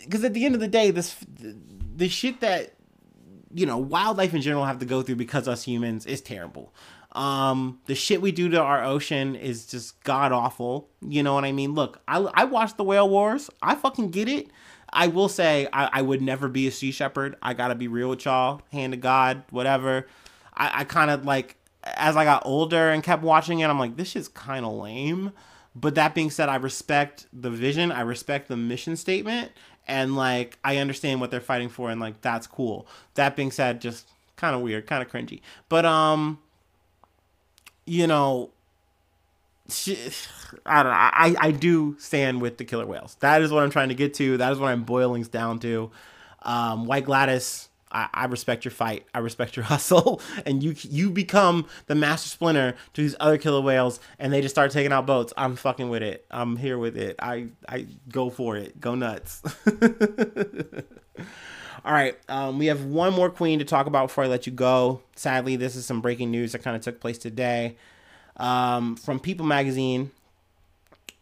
because 0.05 0.23
at 0.23 0.33
the 0.33 0.45
end 0.45 0.55
of 0.55 0.61
the 0.61 0.69
day, 0.69 0.91
this 0.91 1.17
the 1.95 2.07
shit 2.07 2.39
that 2.39 2.75
you 3.53 3.65
know 3.65 3.77
wildlife 3.77 4.33
in 4.33 4.41
general 4.41 4.65
have 4.65 4.79
to 4.79 4.85
go 4.85 5.01
through 5.01 5.15
because 5.15 5.47
us 5.47 5.63
humans 5.63 6.05
is 6.05 6.21
terrible. 6.21 6.73
Um, 7.13 7.81
the 7.87 7.95
shit 7.95 8.21
we 8.21 8.31
do 8.31 8.47
to 8.49 8.61
our 8.61 8.85
ocean 8.85 9.35
is 9.35 9.65
just 9.65 10.01
god 10.03 10.31
awful. 10.31 10.89
You 11.01 11.23
know 11.23 11.33
what 11.33 11.43
I 11.43 11.51
mean? 11.51 11.73
Look, 11.73 12.01
I 12.07 12.19
I 12.19 12.45
watched 12.45 12.77
the 12.77 12.83
whale 12.83 13.09
wars. 13.09 13.49
I 13.61 13.75
fucking 13.75 14.11
get 14.11 14.29
it. 14.29 14.49
I 14.93 15.07
will 15.07 15.29
say 15.29 15.67
I, 15.71 15.89
I 15.93 16.01
would 16.01 16.21
never 16.21 16.47
be 16.47 16.67
a 16.67 16.71
sea 16.71 16.91
shepherd. 16.91 17.35
I 17.41 17.53
gotta 17.53 17.75
be 17.75 17.87
real 17.87 18.09
with 18.09 18.25
y'all. 18.25 18.61
Hand 18.71 18.93
to 18.93 18.97
God, 18.97 19.43
whatever. 19.49 20.07
I, 20.53 20.81
I 20.81 20.83
kind 20.83 21.09
of 21.11 21.25
like 21.25 21.55
as 21.83 22.15
I 22.15 22.23
got 22.25 22.45
older 22.45 22.89
and 22.89 23.03
kept 23.03 23.23
watching 23.23 23.59
it, 23.59 23.67
I'm 23.67 23.79
like, 23.79 23.97
this 23.97 24.15
is 24.15 24.27
kind 24.27 24.65
of 24.65 24.73
lame. 24.73 25.31
But 25.75 25.95
that 25.95 26.13
being 26.13 26.29
said, 26.29 26.49
I 26.49 26.55
respect 26.55 27.27
the 27.33 27.49
vision. 27.49 27.91
I 27.91 28.01
respect 28.01 28.49
the 28.49 28.57
mission 28.57 28.97
statement, 28.97 29.51
and 29.87 30.15
like 30.17 30.59
I 30.63 30.77
understand 30.77 31.21
what 31.21 31.31
they're 31.31 31.39
fighting 31.39 31.69
for, 31.69 31.89
and 31.89 32.01
like 32.01 32.21
that's 32.21 32.45
cool. 32.45 32.85
That 33.13 33.35
being 33.37 33.51
said, 33.51 33.79
just 33.79 34.09
kind 34.35 34.53
of 34.53 34.61
weird, 34.61 34.85
kind 34.85 35.01
of 35.01 35.09
cringy. 35.09 35.39
But 35.69 35.85
um, 35.85 36.39
you 37.85 38.05
know, 38.05 38.49
I 40.65 40.83
don't 40.83 40.91
know. 40.91 40.97
I, 40.97 41.35
I 41.39 41.51
do 41.51 41.95
stand 41.99 42.41
with 42.41 42.57
the 42.57 42.65
killer 42.65 42.85
whales. 42.85 43.15
That 43.19 43.41
is 43.41 43.51
what 43.51 43.63
I'm 43.63 43.71
trying 43.71 43.89
to 43.89 43.95
get 43.95 44.13
to. 44.15 44.37
That 44.37 44.51
is 44.51 44.59
what 44.59 44.67
I'm 44.67 44.83
boiling 44.83 45.23
down 45.23 45.59
to. 45.59 45.91
Um, 46.43 46.85
White 46.85 47.05
Gladis, 47.05 47.69
I, 47.91 48.09
I 48.13 48.25
respect 48.25 48.65
your 48.65 48.71
fight. 48.71 49.05
I 49.13 49.19
respect 49.19 49.55
your 49.55 49.65
hustle, 49.71 50.21
and 50.45 50.63
you 50.63 50.75
you 50.81 51.09
become 51.09 51.67
the 51.87 51.95
master 51.95 52.29
splinter 52.29 52.75
to 52.93 53.01
these 53.01 53.15
other 53.19 53.37
killer 53.37 53.61
whales, 53.61 53.99
and 54.19 54.31
they 54.31 54.41
just 54.41 54.55
start 54.55 54.71
taking 54.71 54.91
out 54.91 55.05
boats. 55.05 55.33
I'm 55.37 55.55
fucking 55.55 55.89
with 55.89 56.03
it. 56.03 56.25
I'm 56.31 56.57
here 56.57 56.77
with 56.77 56.97
it. 56.97 57.15
I 57.19 57.47
I 57.67 57.87
go 58.09 58.29
for 58.29 58.57
it. 58.57 58.79
Go 58.79 58.95
nuts. 58.95 59.41
All 61.83 61.91
right, 61.93 62.15
um, 62.29 62.59
we 62.59 62.67
have 62.67 62.85
one 62.85 63.11
more 63.11 63.31
queen 63.31 63.57
to 63.57 63.65
talk 63.65 63.87
about 63.87 64.09
before 64.09 64.25
I 64.25 64.27
let 64.27 64.45
you 64.45 64.53
go. 64.53 65.01
Sadly, 65.15 65.55
this 65.55 65.75
is 65.75 65.83
some 65.83 65.99
breaking 65.99 66.29
news 66.29 66.51
that 66.51 66.59
kind 66.59 66.75
of 66.77 66.83
took 66.83 66.99
place 66.99 67.17
today 67.17 67.75
um, 68.37 68.95
from 68.95 69.19
People 69.19 69.45
Magazine, 69.45 70.11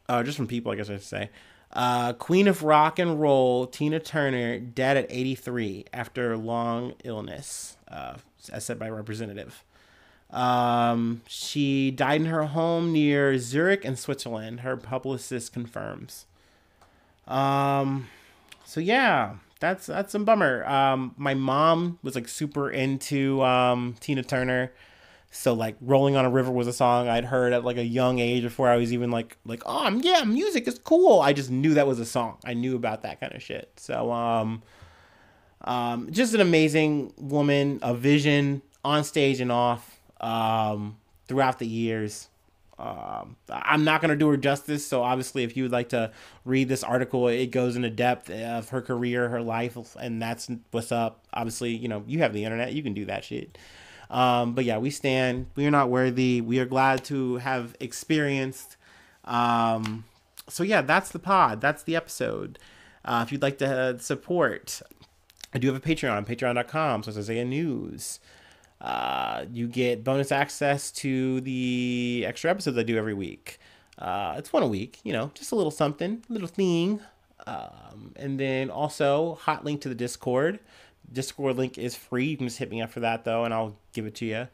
uh, 0.07 0.23
just 0.23 0.37
from 0.37 0.47
People, 0.47 0.71
I 0.71 0.75
guess 0.75 0.89
I 0.89 0.93
should 0.93 1.03
say. 1.03 1.29
Uh, 1.71 2.13
Queen 2.13 2.47
of 2.47 2.63
Rock 2.63 2.97
and 2.97 3.21
Roll, 3.21 3.67
Tina 3.67 3.99
Turner, 3.99 4.59
dead 4.59 4.97
at 4.97 5.05
83 5.09 5.85
after 5.93 6.35
long 6.35 6.93
illness, 7.03 7.77
uh, 7.87 8.15
as 8.51 8.65
said 8.65 8.79
by 8.79 8.89
Representative. 8.89 9.63
Um, 10.31 11.21
she 11.27 11.91
died 11.91 12.21
in 12.21 12.27
her 12.27 12.45
home 12.45 12.91
near 12.91 13.37
Zurich 13.37 13.83
in 13.83 13.95
Switzerland. 13.95 14.61
Her 14.61 14.77
publicist 14.77 15.53
confirms. 15.53 16.25
Um, 17.27 18.07
so 18.65 18.79
yeah, 18.79 19.35
that's 19.59 19.87
that's 19.87 20.13
a 20.13 20.19
bummer. 20.19 20.65
Um, 20.65 21.13
my 21.17 21.33
mom 21.33 21.99
was 22.03 22.15
like 22.15 22.27
super 22.27 22.69
into 22.69 23.41
um, 23.43 23.95
Tina 23.99 24.23
Turner. 24.23 24.71
So 25.31 25.53
like 25.53 25.75
rolling 25.79 26.15
on 26.15 26.25
a 26.25 26.29
river 26.29 26.51
was 26.51 26.67
a 26.67 26.73
song 26.73 27.07
I'd 27.07 27.25
heard 27.25 27.53
at 27.53 27.63
like 27.63 27.77
a 27.77 27.85
young 27.85 28.19
age 28.19 28.43
before 28.43 28.67
I 28.67 28.77
was 28.77 28.91
even 28.91 29.11
like 29.11 29.37
like 29.45 29.61
oh 29.65 29.87
yeah 30.01 30.23
music 30.23 30.67
is 30.67 30.79
cool. 30.79 31.21
I 31.21 31.33
just 31.33 31.51
knew 31.51 31.75
that 31.75 31.87
was 31.87 31.99
a 31.99 32.05
song. 32.05 32.37
I 32.45 32.53
knew 32.53 32.75
about 32.75 33.03
that 33.03 33.19
kind 33.19 33.33
of 33.33 33.41
shit. 33.41 33.71
So 33.77 34.11
um 34.11 34.63
um 35.61 36.11
just 36.11 36.33
an 36.33 36.41
amazing 36.41 37.13
woman, 37.17 37.79
a 37.83 37.93
vision 37.93 38.61
on 38.83 39.03
stage 39.03 39.39
and 39.39 39.51
off 39.51 39.99
um 40.19 40.97
throughout 41.27 41.59
the 41.59 41.67
years. 41.67 42.27
Um, 42.79 43.35
I'm 43.49 43.83
not 43.83 43.99
going 43.99 44.09
to 44.09 44.15
do 44.15 44.29
her 44.29 44.37
justice. 44.37 44.87
So 44.87 45.03
obviously, 45.03 45.43
if 45.43 45.57
you 45.57 45.63
would 45.63 45.71
like 45.71 45.89
to 45.89 46.11
read 46.45 46.69
this 46.69 46.81
article, 46.81 47.27
it 47.27 47.47
goes 47.47 47.75
into 47.75 47.89
depth 47.89 48.29
of 48.29 48.69
her 48.69 48.81
career, 48.81 49.27
her 49.27 49.41
life, 49.41 49.77
and 49.99 50.21
that's 50.21 50.49
what's 50.71 50.91
up. 50.91 51.25
Obviously, 51.33 51.75
you 51.75 51.89
know, 51.89 52.03
you 52.07 52.19
have 52.19 52.31
the 52.31 52.45
internet, 52.45 52.71
you 52.71 52.81
can 52.81 52.93
do 52.93 53.03
that 53.05 53.25
shit. 53.25 53.57
Um, 54.09 54.53
but 54.53 54.65
yeah, 54.65 54.77
we 54.77 54.89
stand. 54.89 55.47
We 55.55 55.65
are 55.67 55.71
not 55.71 55.89
worthy. 55.89 56.41
We 56.41 56.59
are 56.59 56.65
glad 56.65 57.03
to 57.05 57.37
have 57.37 57.75
experienced. 57.79 58.75
Um, 59.25 60.05
so 60.47 60.63
yeah, 60.63 60.81
that's 60.81 61.11
the 61.11 61.19
pod. 61.19 61.61
That's 61.61 61.83
the 61.83 61.95
episode. 61.95 62.59
Uh, 63.05 63.23
if 63.25 63.31
you'd 63.31 63.41
like 63.41 63.59
to 63.59 63.97
support, 63.99 64.81
I 65.53 65.59
do 65.59 65.67
have 65.71 65.75
a 65.75 65.79
Patreon, 65.79 66.25
patreon.com. 66.25 67.03
So 67.03 67.11
Isaiah 67.11 67.45
News. 67.45 68.19
Uh, 68.81 69.45
you 69.51 69.67
get 69.67 70.03
bonus 70.03 70.31
access 70.31 70.89
to 70.89 71.41
the 71.41 72.23
extra 72.25 72.49
episodes 72.49 72.77
I 72.77 72.83
do 72.83 72.97
every 72.97 73.13
week. 73.13 73.59
Uh, 73.97 74.35
it's 74.37 74.53
one 74.53 74.63
a 74.63 74.67
week, 74.67 74.99
you 75.03 75.11
know, 75.11 75.31
just 75.33 75.51
a 75.51 75.55
little 75.55 75.71
something, 75.71 76.23
little 76.29 76.47
thing. 76.47 77.01
Um, 77.45 78.13
and 78.15 78.39
then 78.39 78.69
also 78.69 79.35
hot 79.35 79.65
link 79.65 79.81
to 79.81 79.89
the 79.89 79.95
Discord. 79.95 80.59
Discord 81.11 81.57
link 81.57 81.77
is 81.77 81.95
free. 81.95 82.25
You 82.25 82.37
can 82.37 82.47
just 82.47 82.59
hit 82.59 82.69
me 82.69 82.81
up 82.81 82.91
for 82.91 82.99
that 83.01 83.23
though, 83.23 83.45
and 83.45 83.53
I'll 83.53 83.77
give 83.93 84.05
it 84.05 84.15
to 84.15 84.25
you. 84.25 84.47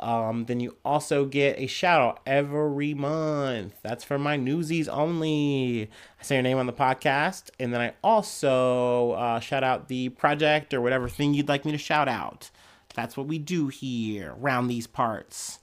Um, 0.00 0.46
then 0.46 0.60
you 0.60 0.76
also 0.82 1.26
get 1.26 1.58
a 1.58 1.66
shout 1.66 2.00
out 2.00 2.20
every 2.26 2.94
month. 2.94 3.74
That's 3.82 4.02
for 4.02 4.18
my 4.18 4.36
newsies 4.36 4.88
only. 4.88 5.90
I 6.18 6.22
say 6.22 6.36
your 6.36 6.42
name 6.42 6.58
on 6.58 6.66
the 6.66 6.72
podcast, 6.72 7.50
and 7.60 7.72
then 7.74 7.82
I 7.82 7.92
also 8.02 9.12
uh, 9.12 9.40
shout 9.40 9.62
out 9.62 9.88
the 9.88 10.08
project 10.08 10.72
or 10.72 10.80
whatever 10.80 11.08
thing 11.08 11.34
you'd 11.34 11.48
like 11.48 11.66
me 11.66 11.72
to 11.72 11.78
shout 11.78 12.08
out. 12.08 12.50
That's 12.94 13.16
what 13.16 13.26
we 13.26 13.38
do 13.38 13.68
here 13.68 14.34
around 14.40 14.68
these 14.68 14.86
parts. 14.86 15.58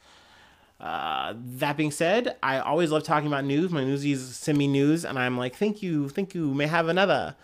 Uh, 0.80 1.34
that 1.36 1.76
being 1.76 1.90
said, 1.90 2.38
I 2.44 2.60
always 2.60 2.92
love 2.92 3.04
talking 3.04 3.28
about 3.28 3.44
news. 3.44 3.72
My 3.72 3.84
newsies 3.84 4.36
send 4.36 4.60
me 4.60 4.68
news, 4.68 5.04
and 5.04 5.18
I'm 5.18 5.36
like, 5.36 5.56
thank 5.56 5.82
you, 5.82 6.10
thank 6.10 6.36
you, 6.36 6.54
may 6.54 6.68
have 6.68 6.88
another. 6.88 7.36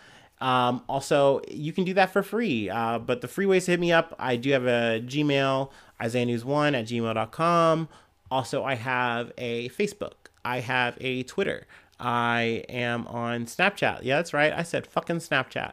Um, 0.44 0.84
also, 0.90 1.40
you 1.50 1.72
can 1.72 1.86
do 1.86 1.94
that 1.94 2.12
for 2.12 2.22
free. 2.22 2.70
Uh, 2.70 3.00
but 3.00 3.22
the 3.22 3.30
free 3.30 3.46
ways 3.46 3.64
to 3.66 3.72
hit 3.72 3.80
me 3.80 3.94
up, 3.94 4.14
I 4.20 4.36
do 4.36 4.52
have 4.52 4.66
a 4.66 5.02
Gmail, 5.06 5.72
IsaiahNews1 6.02 6.78
at 6.78 6.86
gmail.com. 6.86 7.88
Also, 8.30 8.62
I 8.62 8.76
have 8.76 9.32
a 9.38 9.70
Facebook. 9.70 10.16
I 10.44 10.60
have 10.60 10.98
a 11.00 11.24
Twitter. 11.24 11.66
I 11.98 12.66
am 12.68 13.08
on 13.08 13.46
Snapchat. 13.46 14.00
Yeah, 14.04 14.18
that's 14.18 14.34
right. 14.34 14.52
I 14.52 14.64
said 14.64 14.86
fucking 14.86 15.20
Snapchat. 15.20 15.72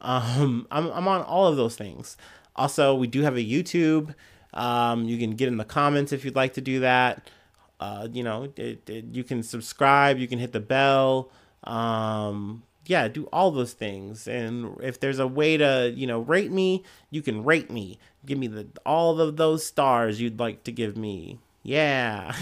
Um, 0.00 0.66
I'm, 0.72 0.90
I'm 0.90 1.06
on 1.06 1.22
all 1.22 1.46
of 1.46 1.56
those 1.56 1.76
things. 1.76 2.16
Also, 2.56 2.96
we 2.96 3.06
do 3.06 3.22
have 3.22 3.36
a 3.36 3.44
YouTube. 3.44 4.16
Um, 4.52 5.04
you 5.04 5.18
can 5.18 5.36
get 5.36 5.46
in 5.46 5.56
the 5.56 5.64
comments 5.64 6.10
if 6.10 6.24
you'd 6.24 6.34
like 6.34 6.54
to 6.54 6.60
do 6.60 6.80
that. 6.80 7.30
Uh, 7.78 8.08
you 8.12 8.24
know, 8.24 8.52
it, 8.56 8.90
it, 8.90 9.04
you 9.12 9.22
can 9.22 9.44
subscribe. 9.44 10.18
You 10.18 10.26
can 10.26 10.40
hit 10.40 10.50
the 10.50 10.58
bell. 10.58 11.30
Um, 11.62 12.64
yeah, 12.90 13.06
do 13.06 13.28
all 13.32 13.52
those 13.52 13.72
things. 13.72 14.26
And 14.26 14.76
if 14.82 14.98
there's 14.98 15.20
a 15.20 15.26
way 15.26 15.56
to, 15.56 15.92
you 15.94 16.08
know, 16.08 16.18
rate 16.18 16.50
me, 16.50 16.82
you 17.08 17.22
can 17.22 17.44
rate 17.44 17.70
me. 17.70 18.00
Give 18.26 18.36
me 18.36 18.48
the 18.48 18.66
all 18.84 19.20
of 19.20 19.36
those 19.36 19.64
stars 19.64 20.20
you'd 20.20 20.40
like 20.40 20.64
to 20.64 20.72
give 20.72 20.96
me. 20.96 21.38
Yeah. 21.62 22.34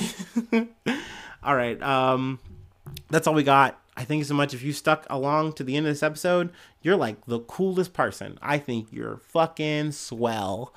all 1.42 1.54
right. 1.54 1.80
Um 1.82 2.38
that's 3.10 3.26
all 3.26 3.34
we 3.34 3.42
got. 3.42 3.78
I 3.94 4.04
thank 4.04 4.20
you 4.20 4.24
so 4.24 4.32
much. 4.32 4.54
If 4.54 4.62
you 4.62 4.72
stuck 4.72 5.06
along 5.10 5.52
to 5.54 5.64
the 5.64 5.76
end 5.76 5.86
of 5.86 5.92
this 5.92 6.02
episode, 6.02 6.48
you're 6.80 6.96
like 6.96 7.26
the 7.26 7.40
coolest 7.40 7.92
person. 7.92 8.38
I 8.40 8.56
think 8.56 8.88
you're 8.90 9.18
fucking 9.18 9.92
swell. 9.92 10.72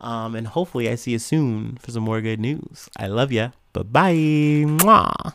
Um, 0.00 0.36
and 0.36 0.46
hopefully 0.46 0.88
I 0.88 0.94
see 0.94 1.10
you 1.10 1.18
soon 1.18 1.78
for 1.78 1.90
some 1.90 2.04
more 2.04 2.20
good 2.20 2.38
news. 2.38 2.88
I 2.96 3.08
love 3.08 3.32
ya. 3.32 3.50
Bye 3.72 3.82
bye. 4.78 5.32